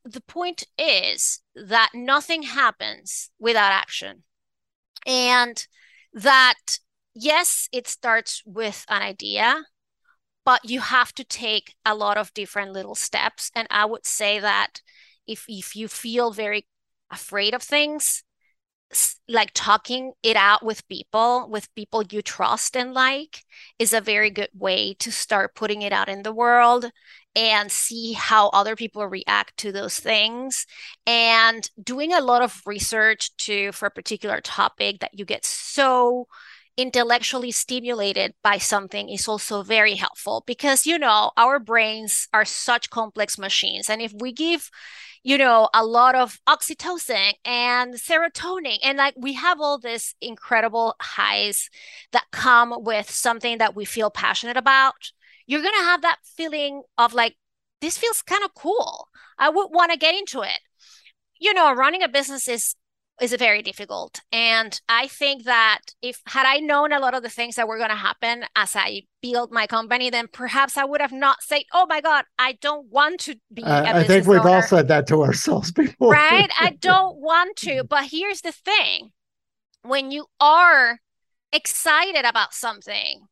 the 0.03 0.21
point 0.21 0.63
is 0.77 1.41
that 1.55 1.89
nothing 1.93 2.43
happens 2.43 3.31
without 3.39 3.71
action 3.71 4.23
and 5.05 5.67
that 6.13 6.79
yes 7.13 7.67
it 7.71 7.87
starts 7.87 8.43
with 8.45 8.85
an 8.89 9.01
idea 9.01 9.63
but 10.45 10.63
you 10.63 10.79
have 10.79 11.13
to 11.13 11.23
take 11.23 11.75
a 11.85 11.95
lot 11.95 12.17
of 12.17 12.33
different 12.33 12.71
little 12.71 12.95
steps 12.95 13.51
and 13.55 13.67
i 13.71 13.85
would 13.85 14.05
say 14.05 14.39
that 14.39 14.81
if 15.27 15.45
if 15.47 15.75
you 15.75 15.87
feel 15.87 16.31
very 16.31 16.65
afraid 17.11 17.53
of 17.53 17.61
things 17.61 18.23
like 19.27 19.49
talking 19.53 20.13
it 20.21 20.35
out 20.35 20.63
with 20.63 20.87
people 20.87 21.49
with 21.49 21.73
people 21.75 22.03
you 22.11 22.21
trust 22.21 22.77
and 22.77 22.93
like 22.93 23.43
is 23.79 23.93
a 23.93 23.99
very 23.99 24.29
good 24.29 24.49
way 24.53 24.93
to 24.93 25.11
start 25.11 25.55
putting 25.55 25.81
it 25.81 25.91
out 25.91 26.07
in 26.07 26.21
the 26.23 26.33
world 26.33 26.91
and 27.35 27.71
see 27.71 28.13
how 28.13 28.47
other 28.49 28.75
people 28.75 29.05
react 29.05 29.57
to 29.57 29.71
those 29.71 29.99
things. 29.99 30.65
And 31.05 31.69
doing 31.81 32.13
a 32.13 32.21
lot 32.21 32.41
of 32.41 32.61
research 32.65 33.35
to 33.37 33.71
for 33.73 33.87
a 33.87 33.91
particular 33.91 34.39
topic 34.41 34.99
that 34.99 35.17
you 35.17 35.25
get 35.25 35.43
so 35.45 36.27
intellectually 36.77 37.51
stimulated 37.51 38.33
by 38.43 38.57
something 38.57 39.09
is 39.09 39.27
also 39.27 39.63
very 39.63 39.95
helpful 39.95 40.43
because 40.45 40.85
you 40.85 40.99
know 40.99 41.31
our 41.37 41.59
brains 41.59 42.27
are 42.33 42.45
such 42.45 42.89
complex 42.89 43.37
machines. 43.37 43.89
And 43.89 44.01
if 44.01 44.13
we 44.13 44.31
give 44.33 44.69
you 45.23 45.37
know 45.37 45.69
a 45.73 45.85
lot 45.85 46.15
of 46.15 46.39
oxytocin 46.47 47.33
and 47.45 47.95
serotonin 47.95 48.77
and 48.83 48.97
like 48.97 49.15
we 49.17 49.33
have 49.33 49.59
all 49.59 49.79
this 49.79 50.15
incredible 50.21 50.95
highs 51.01 51.69
that 52.11 52.25
come 52.31 52.75
with 52.83 53.09
something 53.09 53.57
that 53.57 53.75
we 53.75 53.85
feel 53.85 54.11
passionate 54.11 54.57
about 54.57 55.11
you're 55.47 55.61
going 55.61 55.73
to 55.77 55.85
have 55.85 56.01
that 56.01 56.19
feeling 56.23 56.83
of 56.97 57.13
like 57.13 57.35
this 57.81 57.97
feels 57.97 58.21
kind 58.21 58.43
of 58.43 58.53
cool. 58.55 59.09
I 59.37 59.49
would 59.49 59.67
want 59.71 59.91
to 59.91 59.97
get 59.97 60.15
into 60.15 60.41
it. 60.41 60.59
You 61.39 61.53
know 61.53 61.73
running 61.73 62.03
a 62.03 62.07
business 62.07 62.47
is 62.47 62.75
is 63.21 63.33
very 63.35 63.61
difficult. 63.61 64.19
And 64.31 64.79
I 64.89 65.07
think 65.07 65.45
that 65.45 65.79
if 66.01 66.21
had 66.27 66.45
I 66.45 66.57
known 66.57 66.91
a 66.91 66.99
lot 66.99 67.13
of 67.13 67.23
the 67.23 67.29
things 67.29 67.55
that 67.55 67.67
were 67.67 67.77
going 67.77 67.89
to 67.89 67.95
happen 67.95 68.45
as 68.55 68.75
I 68.75 69.03
built 69.21 69.51
my 69.51 69.67
company, 69.67 70.09
then 70.09 70.27
perhaps 70.31 70.77
I 70.77 70.85
would 70.85 71.01
have 71.01 71.11
not 71.11 71.41
said, 71.41 71.63
"Oh 71.73 71.85
my 71.87 72.01
God, 72.01 72.25
I 72.37 72.53
don't 72.53 72.87
want 72.91 73.21
to 73.21 73.35
be." 73.53 73.63
Uh, 73.63 73.83
I 73.83 74.03
think 74.03 74.27
we've 74.27 74.39
owner. 74.41 74.49
all 74.49 74.61
said 74.61 74.87
that 74.89 75.07
to 75.07 75.23
ourselves 75.23 75.71
before, 75.71 76.11
right? 76.11 76.49
I 76.59 76.71
don't 76.81 77.17
want 77.17 77.55
to. 77.57 77.83
But 77.83 78.05
here's 78.11 78.41
the 78.41 78.51
thing: 78.51 79.11
when 79.81 80.11
you 80.11 80.27
are 80.39 80.99
excited 81.53 82.25
about 82.25 82.53
something, 82.53 83.27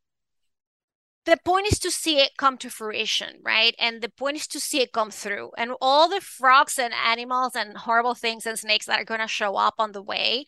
the 1.26 1.38
point 1.44 1.66
is 1.72 1.78
to 1.80 1.90
see 1.90 2.18
it 2.18 2.36
come 2.36 2.58
to 2.58 2.68
fruition, 2.68 3.40
right? 3.42 3.74
And 3.78 4.02
the 4.02 4.10
point 4.10 4.36
is 4.36 4.46
to 4.48 4.60
see 4.60 4.82
it 4.82 4.92
come 4.92 5.10
through. 5.10 5.52
And 5.56 5.72
all 5.80 6.08
the 6.08 6.20
frogs 6.20 6.78
and 6.78 6.92
animals 6.92 7.56
and 7.56 7.76
horrible 7.76 8.14
things 8.14 8.46
and 8.46 8.58
snakes 8.58 8.86
that 8.86 9.00
are 9.00 9.04
going 9.04 9.20
to 9.20 9.28
show 9.28 9.56
up 9.56 9.74
on 9.78 9.92
the 9.92 10.02
way, 10.02 10.44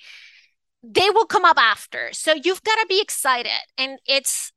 they 0.83 1.09
will 1.11 1.25
come 1.25 1.45
up 1.45 1.57
after. 1.57 2.11
So 2.13 2.35
you've 2.35 2.63
got 2.63 2.77
to 2.77 2.87
be 2.89 3.01
excited. 3.01 3.53
And 3.79 3.99
it's, 4.07 4.53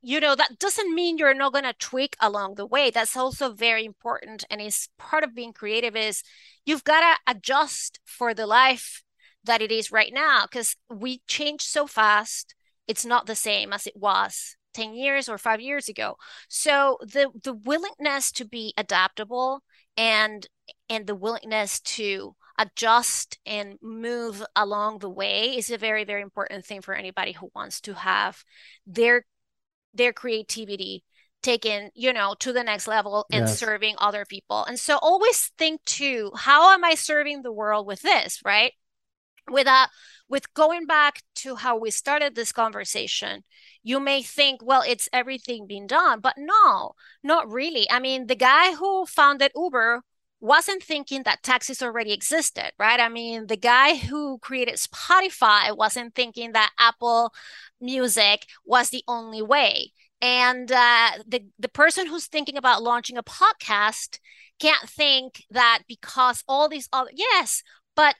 you 0.00 0.20
know, 0.20 0.36
that 0.36 0.60
doesn't 0.60 0.94
mean 0.94 1.18
you're 1.18 1.34
not 1.34 1.52
going 1.52 1.64
to 1.64 1.74
tweak 1.74 2.16
along 2.20 2.54
the 2.54 2.66
way. 2.66 2.90
That's 2.90 3.16
also 3.16 3.52
very 3.52 3.84
important. 3.84 4.44
And 4.48 4.60
it's 4.60 4.88
part 4.96 5.24
of 5.24 5.34
being 5.34 5.52
creative 5.52 5.96
is 5.96 6.22
you've 6.64 6.84
got 6.84 7.00
to 7.00 7.32
adjust 7.32 7.98
for 8.04 8.32
the 8.32 8.46
life 8.46 9.02
that 9.42 9.60
it 9.60 9.72
is 9.72 9.90
right 9.90 10.12
now 10.14 10.44
because 10.44 10.76
we 10.88 11.20
change 11.26 11.62
so 11.62 11.88
fast. 11.88 12.54
It's 12.86 13.04
not 13.04 13.26
the 13.26 13.34
same 13.34 13.72
as 13.72 13.88
it 13.88 13.96
was 13.96 14.56
10 14.74 14.94
years 14.94 15.28
or 15.28 15.38
5 15.38 15.60
years 15.60 15.88
ago. 15.88 16.16
So 16.48 16.98
the 17.00 17.30
the 17.42 17.54
willingness 17.54 18.32
to 18.32 18.44
be 18.44 18.74
adaptable 18.76 19.62
and 19.96 20.46
and 20.88 21.06
the 21.06 21.14
willingness 21.14 21.80
to 21.80 22.34
adjust 22.58 23.38
and 23.44 23.78
move 23.82 24.44
along 24.54 24.98
the 24.98 25.08
way 25.10 25.56
is 25.56 25.70
a 25.70 25.78
very 25.78 26.04
very 26.04 26.22
important 26.22 26.64
thing 26.64 26.80
for 26.80 26.94
anybody 26.94 27.32
who 27.32 27.50
wants 27.54 27.80
to 27.82 27.94
have 27.94 28.44
their 28.86 29.24
their 29.92 30.12
creativity 30.12 31.04
taken 31.42 31.90
you 31.94 32.12
know 32.12 32.34
to 32.38 32.52
the 32.52 32.64
next 32.64 32.88
level 32.88 33.26
and 33.30 33.46
yes. 33.46 33.58
serving 33.58 33.94
other 33.98 34.24
people. 34.24 34.64
And 34.64 34.78
so 34.78 34.98
always 35.00 35.52
think 35.58 35.84
too 35.84 36.30
how 36.36 36.72
am 36.72 36.84
i 36.84 36.94
serving 36.94 37.42
the 37.42 37.52
world 37.52 37.86
with 37.86 38.02
this 38.02 38.40
right? 38.44 38.72
With 39.50 39.66
a 39.66 39.88
with 40.28 40.52
going 40.54 40.86
back 40.86 41.22
to 41.34 41.56
how 41.56 41.76
we 41.76 41.90
started 41.90 42.34
this 42.34 42.52
conversation 42.52 43.42
you 43.82 44.00
may 44.00 44.22
think 44.22 44.60
well 44.64 44.82
it's 44.86 45.08
everything 45.12 45.66
being 45.66 45.86
done 45.86 46.20
but 46.20 46.34
no 46.36 46.92
not 47.22 47.50
really 47.50 47.88
i 47.90 47.98
mean 47.98 48.26
the 48.26 48.36
guy 48.36 48.74
who 48.74 49.04
founded 49.06 49.52
uber 49.54 50.02
wasn't 50.44 50.82
thinking 50.82 51.22
that 51.22 51.42
taxis 51.42 51.82
already 51.82 52.12
existed, 52.12 52.70
right? 52.78 53.00
I 53.00 53.08
mean, 53.08 53.46
the 53.46 53.56
guy 53.56 53.96
who 53.96 54.36
created 54.40 54.74
Spotify 54.74 55.74
wasn't 55.74 56.14
thinking 56.14 56.52
that 56.52 56.70
Apple 56.78 57.32
Music 57.80 58.44
was 58.62 58.90
the 58.90 59.02
only 59.08 59.40
way. 59.40 59.92
And 60.20 60.70
uh, 60.70 61.12
the, 61.26 61.46
the 61.58 61.70
person 61.70 62.06
who's 62.06 62.26
thinking 62.26 62.58
about 62.58 62.82
launching 62.82 63.16
a 63.16 63.22
podcast 63.22 64.18
can't 64.58 64.86
think 64.86 65.44
that 65.50 65.84
because 65.88 66.44
all 66.46 66.68
these 66.68 66.90
other, 66.92 67.10
yes, 67.14 67.62
but 67.96 68.14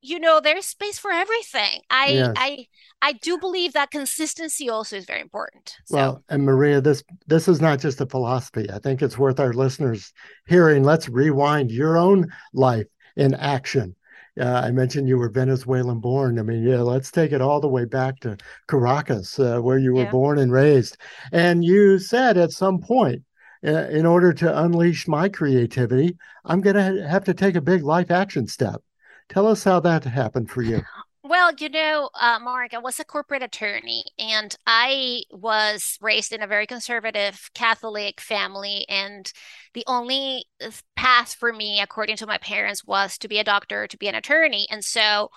you 0.00 0.20
know 0.20 0.40
there's 0.40 0.66
space 0.66 0.98
for 0.98 1.10
everything 1.10 1.80
i 1.90 2.06
yes. 2.08 2.34
i 2.36 2.66
i 3.02 3.12
do 3.12 3.38
believe 3.38 3.72
that 3.72 3.90
consistency 3.90 4.68
also 4.68 4.96
is 4.96 5.04
very 5.04 5.20
important 5.20 5.76
so. 5.84 5.96
well 5.96 6.24
and 6.28 6.44
maria 6.44 6.80
this 6.80 7.02
this 7.26 7.48
is 7.48 7.60
not 7.60 7.78
just 7.78 8.00
a 8.00 8.06
philosophy 8.06 8.66
i 8.72 8.78
think 8.78 9.02
it's 9.02 9.18
worth 9.18 9.40
our 9.40 9.52
listeners 9.52 10.12
hearing 10.46 10.82
let's 10.82 11.08
rewind 11.08 11.70
your 11.70 11.96
own 11.96 12.26
life 12.52 12.86
in 13.16 13.34
action 13.34 13.94
uh, 14.38 14.62
I 14.64 14.70
mentioned 14.70 15.08
you 15.08 15.16
were 15.16 15.30
Venezuelan 15.30 16.00
born. 16.00 16.38
I 16.38 16.42
mean, 16.42 16.62
yeah, 16.62 16.82
let's 16.82 17.10
take 17.10 17.32
it 17.32 17.40
all 17.40 17.58
the 17.58 17.68
way 17.68 17.86
back 17.86 18.20
to 18.20 18.36
Caracas, 18.68 19.38
uh, 19.38 19.60
where 19.60 19.78
you 19.78 19.94
were 19.94 20.02
yeah. 20.02 20.10
born 20.10 20.38
and 20.38 20.52
raised. 20.52 20.98
And 21.32 21.64
you 21.64 21.98
said 21.98 22.36
at 22.36 22.50
some 22.50 22.78
point, 22.78 23.22
uh, 23.66 23.88
in 23.88 24.04
order 24.04 24.32
to 24.34 24.62
unleash 24.62 25.08
my 25.08 25.28
creativity, 25.28 26.16
I'm 26.44 26.60
going 26.60 26.76
to 26.76 27.08
have 27.08 27.24
to 27.24 27.34
take 27.34 27.56
a 27.56 27.62
big 27.62 27.82
life 27.82 28.10
action 28.10 28.46
step. 28.46 28.82
Tell 29.28 29.46
us 29.46 29.64
how 29.64 29.80
that 29.80 30.04
happened 30.04 30.50
for 30.50 30.62
you. 30.62 30.82
Well, 31.28 31.52
you 31.58 31.68
know, 31.68 32.08
uh, 32.14 32.38
Mark, 32.40 32.72
I 32.72 32.78
was 32.78 33.00
a 33.00 33.04
corporate 33.04 33.42
attorney 33.42 34.04
and 34.16 34.54
I 34.64 35.22
was 35.32 35.98
raised 36.00 36.32
in 36.32 36.40
a 36.40 36.46
very 36.46 36.68
conservative 36.68 37.50
Catholic 37.52 38.20
family. 38.20 38.86
And 38.88 39.32
the 39.74 39.82
only 39.88 40.44
uh, 40.64 40.70
path 40.94 41.34
for 41.34 41.52
me, 41.52 41.80
according 41.80 42.16
to 42.18 42.26
my 42.28 42.38
parents, 42.38 42.84
was 42.84 43.18
to 43.18 43.28
be 43.28 43.40
a 43.40 43.44
doctor, 43.44 43.88
to 43.88 43.98
be 43.98 44.06
an 44.06 44.14
attorney. 44.14 44.68
And 44.70 44.84
so 44.84 45.30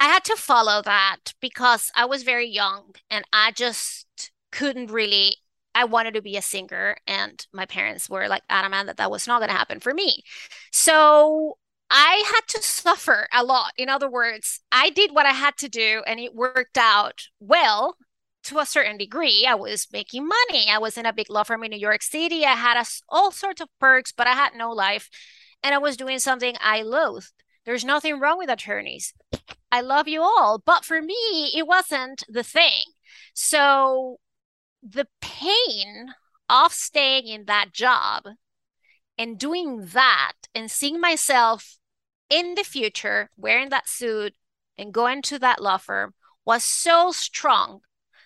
I 0.00 0.06
had 0.06 0.24
to 0.24 0.36
follow 0.36 0.80
that 0.82 1.34
because 1.40 1.90
I 1.94 2.06
was 2.06 2.22
very 2.22 2.48
young 2.48 2.94
and 3.10 3.26
I 3.30 3.52
just 3.52 4.30
couldn't 4.52 4.90
really. 4.90 5.36
I 5.74 5.84
wanted 5.84 6.14
to 6.14 6.22
be 6.22 6.36
a 6.36 6.42
singer, 6.42 6.96
and 7.06 7.46
my 7.52 7.64
parents 7.64 8.10
were 8.10 8.26
like 8.26 8.42
adamant 8.48 8.86
that 8.88 8.96
that 8.96 9.12
was 9.12 9.28
not 9.28 9.38
going 9.38 9.50
to 9.50 9.56
happen 9.56 9.78
for 9.78 9.94
me. 9.94 10.24
So 10.72 11.58
I 11.90 12.22
had 12.26 12.46
to 12.48 12.62
suffer 12.62 13.28
a 13.32 13.42
lot. 13.42 13.72
In 13.76 13.88
other 13.88 14.10
words, 14.10 14.60
I 14.70 14.90
did 14.90 15.12
what 15.12 15.26
I 15.26 15.32
had 15.32 15.56
to 15.58 15.68
do 15.68 16.02
and 16.06 16.20
it 16.20 16.34
worked 16.34 16.76
out 16.76 17.22
well 17.40 17.96
to 18.44 18.58
a 18.58 18.66
certain 18.66 18.98
degree. 18.98 19.46
I 19.46 19.54
was 19.54 19.86
making 19.92 20.26
money. 20.26 20.68
I 20.70 20.78
was 20.78 20.98
in 20.98 21.06
a 21.06 21.12
big 21.12 21.30
law 21.30 21.44
firm 21.44 21.64
in 21.64 21.70
New 21.70 21.78
York 21.78 22.02
City. 22.02 22.44
I 22.44 22.54
had 22.54 22.76
a, 22.76 22.84
all 23.08 23.30
sorts 23.30 23.60
of 23.60 23.68
perks, 23.80 24.12
but 24.12 24.26
I 24.26 24.34
had 24.34 24.54
no 24.54 24.70
life. 24.70 25.08
And 25.62 25.74
I 25.74 25.78
was 25.78 25.96
doing 25.96 26.18
something 26.18 26.56
I 26.60 26.82
loathed. 26.82 27.32
There's 27.64 27.84
nothing 27.84 28.20
wrong 28.20 28.38
with 28.38 28.50
attorneys. 28.50 29.12
I 29.72 29.80
love 29.80 30.08
you 30.08 30.22
all. 30.22 30.62
But 30.64 30.84
for 30.84 31.02
me, 31.02 31.52
it 31.54 31.66
wasn't 31.66 32.22
the 32.28 32.42
thing. 32.42 32.82
So 33.34 34.18
the 34.82 35.08
pain 35.20 36.14
of 36.48 36.72
staying 36.72 37.26
in 37.26 37.44
that 37.46 37.72
job 37.72 38.24
and 39.18 39.38
doing 39.38 39.86
that 39.92 40.32
and 40.54 40.70
seeing 40.70 41.00
myself 41.00 41.77
in 42.30 42.54
the 42.54 42.64
future 42.64 43.30
wearing 43.36 43.70
that 43.70 43.88
suit 43.88 44.34
and 44.76 44.92
going 44.92 45.22
to 45.22 45.38
that 45.38 45.60
law 45.60 45.76
firm 45.76 46.14
was 46.44 46.64
so 46.64 47.10
strong 47.10 47.80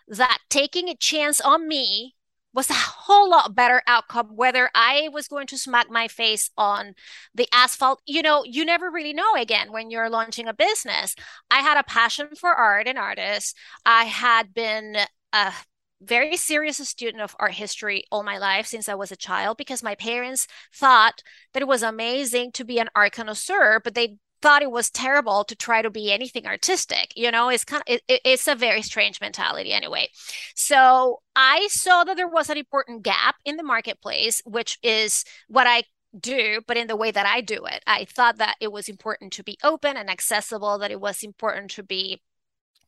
that 0.08 0.38
taking 0.50 0.88
a 0.88 0.96
chance 0.96 1.40
on 1.40 1.66
me 1.66 2.14
was 2.54 2.68
a 2.68 2.74
whole 2.74 3.30
lot 3.30 3.54
better 3.54 3.82
outcome 3.86 4.36
whether 4.36 4.70
i 4.74 5.08
was 5.12 5.26
going 5.28 5.46
to 5.46 5.56
smack 5.56 5.90
my 5.90 6.06
face 6.06 6.50
on 6.56 6.94
the 7.34 7.48
asphalt. 7.52 8.02
You 8.06 8.22
know 8.22 8.44
you 8.44 8.64
never 8.64 8.90
really 8.90 9.14
know 9.14 9.34
again 9.36 9.72
when 9.72 9.90
you're 9.90 10.10
launching 10.10 10.48
a 10.48 10.54
business. 10.54 11.14
I 11.50 11.60
had 11.60 11.78
a 11.78 11.84
passion 11.84 12.28
for 12.38 12.52
art 12.52 12.86
and 12.86 12.98
artists. 12.98 13.54
I 13.86 14.04
had 14.04 14.52
been 14.52 14.96
a 15.32 15.52
very 16.04 16.36
serious 16.36 16.76
student 16.88 17.22
of 17.22 17.36
art 17.38 17.54
history 17.54 18.04
all 18.10 18.22
my 18.22 18.38
life 18.38 18.66
since 18.66 18.88
I 18.88 18.94
was 18.94 19.12
a 19.12 19.16
child 19.16 19.56
because 19.56 19.82
my 19.82 19.94
parents 19.94 20.46
thought 20.74 21.22
that 21.52 21.62
it 21.62 21.68
was 21.68 21.82
amazing 21.82 22.52
to 22.52 22.64
be 22.64 22.78
an 22.78 22.88
art 22.94 23.12
connoisseur, 23.12 23.80
but 23.82 23.94
they 23.94 24.16
thought 24.40 24.62
it 24.62 24.70
was 24.70 24.90
terrible 24.90 25.44
to 25.44 25.54
try 25.54 25.80
to 25.82 25.90
be 25.90 26.12
anything 26.12 26.46
artistic 26.46 27.12
you 27.16 27.30
know? 27.30 27.48
It's 27.48 27.64
kind 27.64 27.82
of 27.86 28.00
it, 28.08 28.20
it's 28.24 28.48
a 28.48 28.54
very 28.54 28.82
strange 28.82 29.20
mentality 29.20 29.72
anyway. 29.72 30.08
So 30.54 31.20
i 31.34 31.68
saw 31.70 32.04
that 32.04 32.16
there 32.16 32.28
was 32.28 32.50
an 32.50 32.58
important 32.58 33.02
gap 33.02 33.36
in 33.44 33.56
the 33.56 33.62
marketplace 33.62 34.42
which 34.44 34.78
is 34.82 35.24
what 35.48 35.66
i 35.66 35.82
do 36.20 36.60
but 36.66 36.76
in 36.76 36.88
the 36.88 36.96
way 36.96 37.10
that 37.10 37.26
i 37.26 37.40
do 37.40 37.64
it. 37.64 37.82
I 37.86 38.04
thought 38.04 38.38
that 38.38 38.56
it 38.60 38.72
was 38.72 38.88
important 38.88 39.32
to 39.34 39.44
be 39.44 39.56
open 39.62 39.96
and 39.96 40.10
accessible 40.10 40.76
that 40.78 40.90
it 40.90 41.00
was 41.00 41.22
important 41.22 41.70
to 41.72 41.82
be 41.82 42.20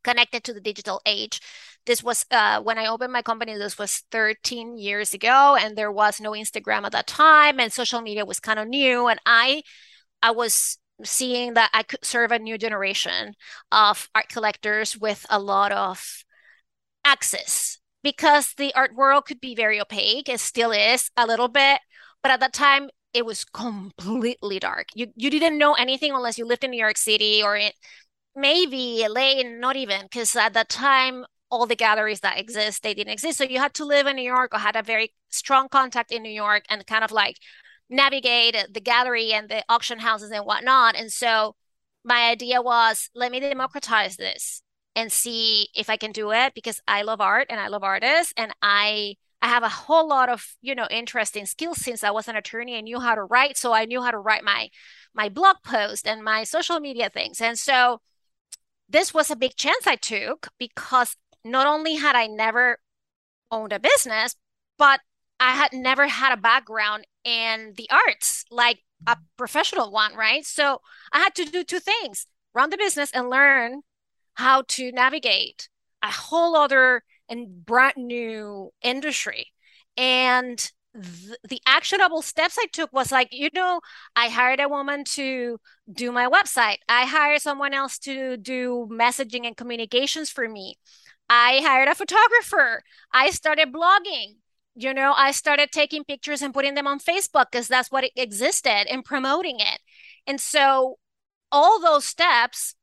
connected 0.04 0.44
to 0.44 0.52
the 0.54 0.60
digital 0.60 1.00
age. 1.06 1.40
This 1.86 2.02
was 2.02 2.24
uh, 2.30 2.62
when 2.62 2.78
I 2.78 2.86
opened 2.86 3.12
my 3.12 3.22
company, 3.22 3.56
this 3.56 3.78
was 3.78 4.02
13 4.10 4.78
years 4.78 5.14
ago, 5.14 5.56
and 5.60 5.76
there 5.76 5.92
was 5.92 6.20
no 6.20 6.32
Instagram 6.32 6.84
at 6.84 6.92
that 6.92 7.06
time, 7.06 7.58
and 7.60 7.72
social 7.72 8.00
media 8.00 8.24
was 8.24 8.40
kind 8.40 8.58
of 8.58 8.68
new. 8.68 9.08
And 9.08 9.20
I, 9.26 9.62
I 10.22 10.30
was 10.30 10.78
seeing 11.02 11.54
that 11.54 11.70
I 11.74 11.82
could 11.82 12.04
serve 12.04 12.32
a 12.32 12.38
new 12.38 12.56
generation 12.58 13.34
of 13.72 14.08
art 14.14 14.28
collectors 14.28 14.96
with 14.96 15.26
a 15.28 15.38
lot 15.38 15.72
of 15.72 16.24
access 17.04 17.78
because 18.02 18.54
the 18.56 18.72
art 18.74 18.94
world 18.94 19.26
could 19.26 19.40
be 19.40 19.54
very 19.54 19.80
opaque. 19.80 20.28
It 20.28 20.40
still 20.40 20.70
is 20.70 21.10
a 21.16 21.26
little 21.26 21.48
bit, 21.48 21.80
but 22.22 22.30
at 22.30 22.40
that 22.40 22.52
time, 22.52 22.90
it 23.12 23.24
was 23.24 23.44
completely 23.44 24.58
dark. 24.58 24.88
You 24.94 25.06
you 25.16 25.30
didn't 25.30 25.58
know 25.58 25.74
anything 25.74 26.12
unless 26.12 26.36
you 26.36 26.44
lived 26.46 26.64
in 26.64 26.70
New 26.72 26.78
York 26.78 26.96
City 26.98 27.42
or 27.42 27.56
in, 27.56 27.70
maybe 28.36 29.04
LA, 29.04 29.42
not 29.42 29.76
even, 29.76 30.02
because 30.02 30.34
at 30.36 30.54
that 30.54 30.68
time, 30.68 31.24
all 31.50 31.66
the 31.66 31.76
galleries 31.76 32.20
that 32.20 32.38
exist, 32.38 32.82
they 32.82 32.94
didn't 32.94 33.12
exist. 33.12 33.38
So 33.38 33.44
you 33.44 33.58
had 33.60 33.74
to 33.74 33.84
live 33.84 34.06
in 34.06 34.16
New 34.16 34.22
York 34.22 34.52
or 34.52 34.58
had 34.58 34.76
a 34.76 34.82
very 34.82 35.14
strong 35.30 35.68
contact 35.68 36.10
in 36.10 36.22
New 36.22 36.30
York 36.30 36.64
and 36.68 36.86
kind 36.86 37.04
of 37.04 37.12
like 37.12 37.36
navigate 37.88 38.56
the 38.72 38.80
gallery 38.80 39.32
and 39.32 39.48
the 39.48 39.64
auction 39.68 39.98
houses 40.00 40.30
and 40.30 40.44
whatnot. 40.46 40.96
And 40.96 41.12
so 41.12 41.54
my 42.04 42.28
idea 42.30 42.60
was 42.60 43.10
let 43.14 43.30
me 43.30 43.40
democratize 43.40 44.16
this 44.16 44.62
and 44.96 45.10
see 45.12 45.68
if 45.74 45.90
I 45.90 45.96
can 45.96 46.12
do 46.12 46.32
it 46.32 46.54
because 46.54 46.80
I 46.86 47.02
love 47.02 47.20
art 47.20 47.46
and 47.50 47.60
I 47.60 47.68
love 47.68 47.82
artists 47.84 48.32
and 48.36 48.52
I 48.62 49.16
I 49.42 49.48
have 49.48 49.62
a 49.62 49.68
whole 49.68 50.08
lot 50.08 50.28
of 50.30 50.56
you 50.62 50.74
know 50.74 50.86
interesting 50.90 51.46
skills 51.46 51.78
since 51.78 52.02
I 52.02 52.10
was 52.10 52.28
an 52.28 52.36
attorney. 52.36 52.76
I 52.76 52.80
knew 52.80 53.00
how 53.00 53.14
to 53.14 53.24
write, 53.24 53.56
so 53.58 53.72
I 53.72 53.84
knew 53.84 54.02
how 54.02 54.10
to 54.10 54.18
write 54.18 54.44
my 54.44 54.70
my 55.14 55.28
blog 55.28 55.56
post 55.64 56.06
and 56.06 56.24
my 56.24 56.44
social 56.44 56.80
media 56.80 57.10
things. 57.10 57.40
And 57.40 57.58
so 57.58 58.00
this 58.88 59.14
was 59.14 59.30
a 59.30 59.36
big 59.36 59.56
chance 59.56 59.86
I 59.86 59.96
took 59.96 60.48
because 60.58 61.16
not 61.44 61.66
only 61.66 61.96
had 61.96 62.16
I 62.16 62.26
never 62.26 62.78
owned 63.50 63.72
a 63.72 63.78
business, 63.78 64.36
but 64.78 65.00
I 65.40 65.52
had 65.52 65.72
never 65.72 66.08
had 66.08 66.32
a 66.32 66.40
background 66.40 67.06
in 67.24 67.74
the 67.76 67.88
arts, 67.90 68.44
like 68.50 68.80
a 69.06 69.16
professional 69.36 69.90
one, 69.90 70.14
right? 70.14 70.44
So 70.44 70.80
I 71.12 71.18
had 71.18 71.34
to 71.36 71.44
do 71.44 71.64
two 71.64 71.80
things 71.80 72.26
run 72.54 72.70
the 72.70 72.76
business 72.76 73.10
and 73.12 73.28
learn 73.28 73.82
how 74.34 74.62
to 74.68 74.92
navigate 74.92 75.68
a 76.02 76.10
whole 76.10 76.56
other 76.56 77.02
and 77.28 77.66
brand 77.66 77.96
new 77.96 78.70
industry. 78.82 79.46
And 79.96 80.70
the 80.94 81.60
actionable 81.66 82.22
steps 82.22 82.56
I 82.58 82.66
took 82.72 82.92
was 82.92 83.10
like, 83.10 83.28
you 83.32 83.50
know, 83.52 83.80
I 84.14 84.28
hired 84.28 84.60
a 84.60 84.68
woman 84.68 85.02
to 85.14 85.58
do 85.92 86.12
my 86.12 86.28
website. 86.28 86.78
I 86.88 87.04
hired 87.04 87.42
someone 87.42 87.74
else 87.74 87.98
to 88.00 88.36
do 88.36 88.88
messaging 88.90 89.44
and 89.44 89.56
communications 89.56 90.30
for 90.30 90.48
me. 90.48 90.78
I 91.28 91.60
hired 91.62 91.88
a 91.88 91.94
photographer. 91.94 92.82
I 93.12 93.30
started 93.30 93.72
blogging. 93.72 94.36
You 94.76 94.94
know, 94.94 95.14
I 95.16 95.32
started 95.32 95.72
taking 95.72 96.04
pictures 96.04 96.42
and 96.42 96.54
putting 96.54 96.74
them 96.74 96.86
on 96.86 96.98
Facebook 97.00 97.46
because 97.50 97.68
that's 97.68 97.90
what 97.90 98.08
existed 98.16 98.86
and 98.88 99.04
promoting 99.04 99.60
it. 99.60 99.80
And 100.26 100.40
so 100.40 100.98
all 101.50 101.80
those 101.80 102.04
steps 102.04 102.74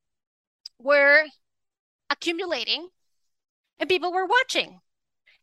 were 0.80 1.26
accumulating 2.10 2.90
and 3.80 3.90
people 3.90 4.12
were 4.12 4.26
watching 4.26 4.80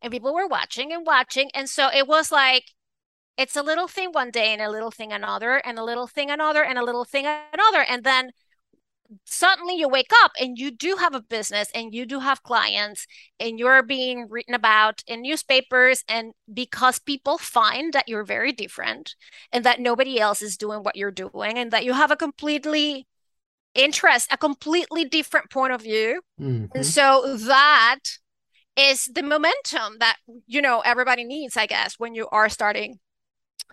and 0.02 0.12
people 0.12 0.34
were 0.34 0.46
watching 0.46 0.92
and 0.92 1.06
watching. 1.06 1.50
And 1.54 1.68
so 1.68 1.88
it 1.94 2.06
was 2.06 2.30
like, 2.30 2.64
it's 3.36 3.56
a 3.56 3.62
little 3.62 3.88
thing 3.88 4.10
one 4.12 4.30
day 4.30 4.52
and 4.52 4.60
a 4.60 4.70
little 4.70 4.90
thing 4.90 5.12
another 5.12 5.62
and 5.64 5.78
a 5.78 5.84
little 5.84 6.06
thing 6.06 6.30
another 6.30 6.64
and 6.64 6.78
a 6.78 6.84
little 6.84 7.04
thing 7.04 7.26
another. 7.26 7.82
And 7.88 8.02
then 8.02 8.32
suddenly 9.24 9.76
you 9.76 9.88
wake 9.88 10.10
up 10.22 10.32
and 10.40 10.58
you 10.58 10.70
do 10.70 10.96
have 10.96 11.14
a 11.14 11.20
business 11.20 11.70
and 11.74 11.94
you 11.94 12.04
do 12.04 12.20
have 12.20 12.42
clients 12.42 13.06
and 13.40 13.58
you're 13.58 13.82
being 13.82 14.26
written 14.28 14.54
about 14.54 15.02
in 15.06 15.22
newspapers 15.22 16.04
and 16.08 16.32
because 16.52 16.98
people 16.98 17.38
find 17.38 17.92
that 17.92 18.08
you're 18.08 18.24
very 18.24 18.52
different 18.52 19.14
and 19.52 19.64
that 19.64 19.80
nobody 19.80 20.20
else 20.20 20.42
is 20.42 20.56
doing 20.56 20.82
what 20.82 20.96
you're 20.96 21.10
doing 21.10 21.56
and 21.56 21.70
that 21.70 21.84
you 21.84 21.92
have 21.92 22.10
a 22.10 22.16
completely 22.16 23.06
interest 23.74 24.28
a 24.32 24.36
completely 24.36 25.04
different 25.04 25.50
point 25.50 25.72
of 25.72 25.82
view 25.82 26.20
mm-hmm. 26.40 26.66
and 26.74 26.84
so 26.84 27.36
that 27.36 27.98
is 28.78 29.10
the 29.14 29.22
momentum 29.22 29.98
that 29.98 30.16
you 30.46 30.62
know 30.62 30.80
everybody 30.80 31.24
needs 31.24 31.56
i 31.56 31.66
guess 31.66 31.94
when 31.98 32.14
you 32.14 32.28
are 32.30 32.48
starting 32.48 32.98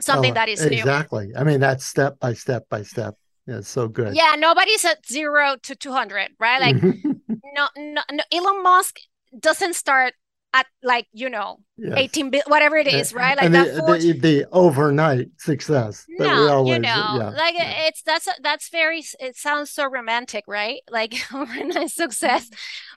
something 0.01 0.31
oh, 0.31 0.33
that 0.33 0.49
is 0.49 0.63
exactly 0.63 1.27
new. 1.27 1.35
i 1.37 1.43
mean 1.43 1.59
that's 1.59 1.85
step 1.85 2.19
by 2.19 2.33
step 2.33 2.67
by 2.69 2.81
step 2.81 3.15
yeah, 3.47 3.57
it's 3.57 3.69
so 3.69 3.87
good. 3.87 4.15
Yeah, 4.15 4.35
nobody's 4.37 4.83
at 4.85 5.05
zero 5.05 5.55
to 5.63 5.75
200, 5.75 6.31
right? 6.39 6.59
Like, 6.59 6.83
no, 6.83 7.67
no, 7.77 8.01
no, 8.11 8.23
Elon 8.31 8.63
Musk 8.63 8.97
doesn't 9.39 9.75
start 9.75 10.13
at 10.53 10.65
like, 10.81 11.05
you 11.11 11.29
know, 11.29 11.57
yes. 11.77 11.93
18, 11.95 12.31
whatever 12.47 12.77
it 12.77 12.87
is, 12.87 13.13
right? 13.13 13.37
Like 13.37 13.51
that. 13.51 13.75
The, 13.75 13.81
the, 13.81 14.19
the, 14.19 14.45
overnight 14.51 15.27
success. 15.37 16.05
no, 16.07 16.47
always, 16.47 16.73
you 16.73 16.79
know, 16.79 16.89
yeah, 16.89 17.29
like 17.37 17.55
yeah. 17.55 17.87
it's, 17.87 18.01
that's, 18.01 18.27
that's 18.41 18.69
very, 18.69 19.03
it 19.19 19.35
sounds 19.35 19.69
so 19.69 19.85
romantic, 19.85 20.45
right? 20.47 20.79
Like 20.89 21.13
overnight 21.33 21.91
success, 21.91 22.49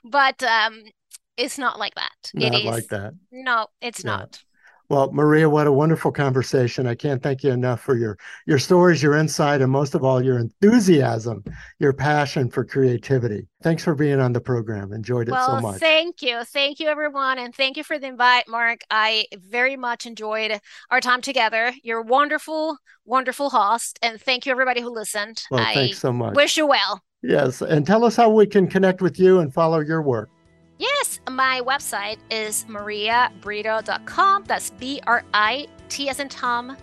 but, 0.03 0.41
um, 0.41 0.81
it's 1.39 1.57
not 1.57 1.79
like 1.79 1.95
that. 1.95 2.31
Not 2.33 2.53
it 2.53 2.57
is 2.59 2.65
like 2.65 2.87
that. 2.87 3.13
No, 3.31 3.67
it's 3.81 4.03
yeah. 4.03 4.11
not. 4.11 4.43
Well, 4.89 5.11
Maria, 5.11 5.47
what 5.47 5.67
a 5.67 5.71
wonderful 5.71 6.11
conversation. 6.11 6.87
I 6.87 6.95
can't 6.95 7.21
thank 7.21 7.43
you 7.43 7.51
enough 7.51 7.79
for 7.79 7.95
your 7.95 8.17
your 8.47 8.57
stories, 8.57 9.03
your 9.03 9.15
insight, 9.15 9.61
and 9.61 9.71
most 9.71 9.93
of 9.93 10.03
all, 10.03 10.23
your 10.23 10.39
enthusiasm, 10.39 11.43
your 11.77 11.93
passion 11.93 12.49
for 12.49 12.65
creativity. 12.65 13.47
Thanks 13.61 13.83
for 13.83 13.93
being 13.93 14.19
on 14.19 14.33
the 14.33 14.41
program. 14.41 14.91
Enjoyed 14.91 15.27
it 15.27 15.31
well, 15.31 15.57
so 15.57 15.61
much. 15.61 15.79
Thank 15.79 16.23
you. 16.23 16.43
Thank 16.43 16.79
you, 16.79 16.87
everyone. 16.87 17.37
And 17.37 17.53
thank 17.53 17.77
you 17.77 17.83
for 17.83 17.99
the 17.99 18.07
invite, 18.07 18.47
Mark. 18.47 18.81
I 18.89 19.27
very 19.33 19.75
much 19.75 20.07
enjoyed 20.07 20.59
our 20.89 21.01
time 21.01 21.21
together. 21.21 21.71
You're 21.83 22.01
wonderful, 22.01 22.75
wonderful 23.05 23.51
host. 23.51 23.99
And 24.01 24.19
thank 24.19 24.47
you, 24.47 24.51
everybody 24.51 24.81
who 24.81 24.89
listened. 24.89 25.43
Well, 25.51 25.61
I 25.61 25.75
thanks 25.75 25.99
so 25.99 26.11
much. 26.11 26.35
Wish 26.35 26.57
you 26.57 26.65
well. 26.65 27.03
Yes. 27.21 27.61
And 27.61 27.85
tell 27.85 28.03
us 28.05 28.15
how 28.15 28.31
we 28.31 28.47
can 28.47 28.65
connect 28.65 29.03
with 29.03 29.19
you 29.19 29.39
and 29.39 29.53
follow 29.53 29.81
your 29.81 30.01
work. 30.01 30.29
Yes, 30.79 31.19
my 31.29 31.61
website 31.65 32.19
is 32.31 32.63
mariabrito.com. 32.69 34.45
That's 34.45 34.69
B 34.69 35.01
R 35.05 35.25
I 35.33 35.67
T 35.89 36.07
as 36.07 36.21
in 36.21 36.29
Tom 36.29 36.77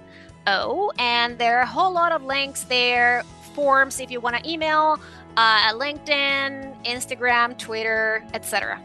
O. 0.46 0.92
And 0.98 1.38
there 1.38 1.58
are 1.58 1.62
a 1.62 1.66
whole 1.66 1.92
lot 1.92 2.12
of 2.12 2.22
links 2.22 2.64
there, 2.64 3.22
forms 3.54 3.98
if 3.98 4.10
you 4.10 4.20
want 4.20 4.36
to 4.36 4.48
email, 4.48 5.00
uh, 5.38 5.72
LinkedIn, 5.72 6.84
Instagram, 6.84 7.56
Twitter, 7.56 8.22
etc. 8.34 8.78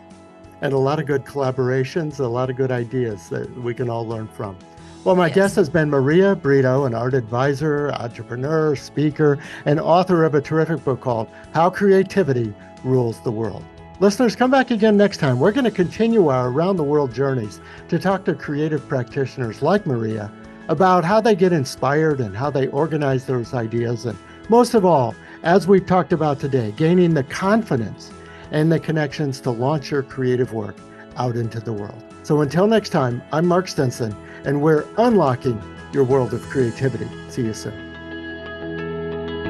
And 0.61 0.71
a 0.71 0.77
lot 0.77 0.97
of 0.97 1.07
good 1.07 1.25
collaborations, 1.25 2.21
a 2.21 2.27
lot 2.27 2.49
of 2.49 2.55
good 2.55 2.71
ideas 2.71 3.27
that 3.29 3.53
we 3.57 3.73
can 3.73 3.89
all 3.89 4.07
learn 4.07 4.29
from. 4.29 4.57
Well, 5.03 5.15
my 5.15 5.27
yes. 5.27 5.35
guest 5.35 5.55
has 5.57 5.69
been 5.69 5.89
Maria 5.89 6.35
Brito, 6.35 6.85
an 6.85 6.93
art 6.93 7.15
advisor, 7.15 7.91
entrepreneur, 7.93 8.77
speaker, 8.77 9.39
and 9.65 9.77
author 9.77 10.23
of 10.23 10.35
a 10.35 10.41
terrific 10.41 10.85
book 10.85 11.01
called 11.01 11.27
How 11.53 11.69
Creativity 11.69 12.53
Rules 12.85 13.19
the 13.23 13.31
World. 13.31 13.65
Listeners, 14.01 14.35
come 14.35 14.49
back 14.49 14.71
again 14.71 14.97
next 14.97 15.17
time. 15.17 15.39
We're 15.39 15.51
going 15.51 15.65
to 15.65 15.69
continue 15.69 16.29
our 16.29 16.49
around 16.49 16.77
the 16.77 16.83
world 16.83 17.13
journeys 17.13 17.61
to 17.87 17.99
talk 17.99 18.25
to 18.25 18.33
creative 18.33 18.89
practitioners 18.89 19.61
like 19.61 19.85
Maria 19.85 20.31
about 20.69 21.05
how 21.05 21.21
they 21.21 21.35
get 21.35 21.53
inspired 21.53 22.19
and 22.19 22.35
how 22.35 22.49
they 22.49 22.65
organize 22.69 23.25
those 23.27 23.53
ideas. 23.53 24.07
And 24.07 24.17
most 24.49 24.73
of 24.73 24.85
all, 24.85 25.13
as 25.43 25.67
we've 25.67 25.85
talked 25.85 26.13
about 26.13 26.39
today, 26.39 26.73
gaining 26.75 27.13
the 27.13 27.25
confidence 27.25 28.09
and 28.49 28.71
the 28.71 28.79
connections 28.79 29.39
to 29.41 29.51
launch 29.51 29.91
your 29.91 30.01
creative 30.01 30.51
work 30.51 30.77
out 31.17 31.35
into 31.35 31.59
the 31.59 31.71
world. 31.71 32.03
So 32.23 32.41
until 32.41 32.65
next 32.65 32.89
time, 32.89 33.21
I'm 33.31 33.45
Mark 33.45 33.67
Stinson, 33.67 34.15
and 34.45 34.63
we're 34.63 34.83
unlocking 34.97 35.61
your 35.93 36.05
world 36.05 36.33
of 36.33 36.41
creativity. 36.49 37.07
See 37.29 37.43
you 37.43 37.53
soon. 37.53 37.75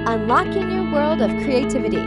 Unlocking 0.06 0.70
your 0.70 0.92
world 0.92 1.22
of 1.22 1.30
creativity 1.46 2.04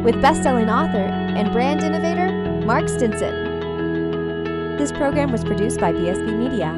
with 0.00 0.22
best-selling 0.22 0.70
author 0.70 1.27
and 1.38 1.52
brand 1.52 1.84
innovator 1.84 2.32
Mark 2.66 2.88
Stinson. 2.88 4.76
This 4.76 4.90
program 4.90 5.30
was 5.30 5.44
produced 5.44 5.78
by 5.78 5.92
BSB 5.92 6.36
Media, 6.36 6.74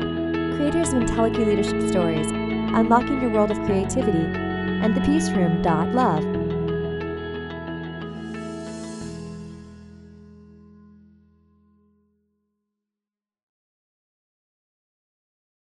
creators 0.57 0.93
of 0.93 1.03
IntelliKey 1.03 1.47
Leadership 1.47 1.89
Stories, 1.89 2.27
Unlocking 2.31 3.23
Your 3.23 3.31
World 3.31 3.51
of 3.51 3.57
Creativity, 3.65 4.19
and 4.19 4.95
The 4.95 5.01
Peace 5.01 5.31
Room. 5.31 5.63
Love. 5.63 6.23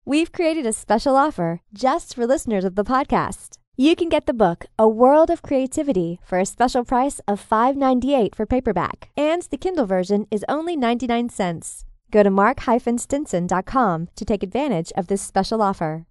We've 0.03 0.33
created 0.33 0.65
a 0.65 0.73
special 0.73 1.15
offer 1.15 1.61
just 1.73 2.13
for 2.13 2.27
listeners 2.27 2.65
of 2.65 2.75
the 2.75 2.83
podcast. 2.83 3.59
You 3.75 3.95
can 3.95 4.07
get 4.07 4.27
the 4.27 4.35
book 4.35 4.67
A 4.77 4.87
World 4.87 5.31
of 5.31 5.41
Creativity 5.41 6.19
for 6.23 6.37
a 6.37 6.45
special 6.45 6.85
price 6.85 7.19
of 7.27 7.41
$5.98 7.41 8.35
for 8.35 8.45
paperback, 8.45 9.09
and 9.17 9.41
the 9.49 9.57
Kindle 9.57 9.87
version 9.87 10.27
is 10.29 10.45
only 10.47 10.75
99 10.75 11.29
cents. 11.29 11.83
Go 12.11 12.21
to 12.21 12.29
mark-stinson.com 12.29 14.09
to 14.15 14.25
take 14.25 14.43
advantage 14.43 14.91
of 14.95 15.07
this 15.07 15.23
special 15.23 15.63
offer. 15.63 16.05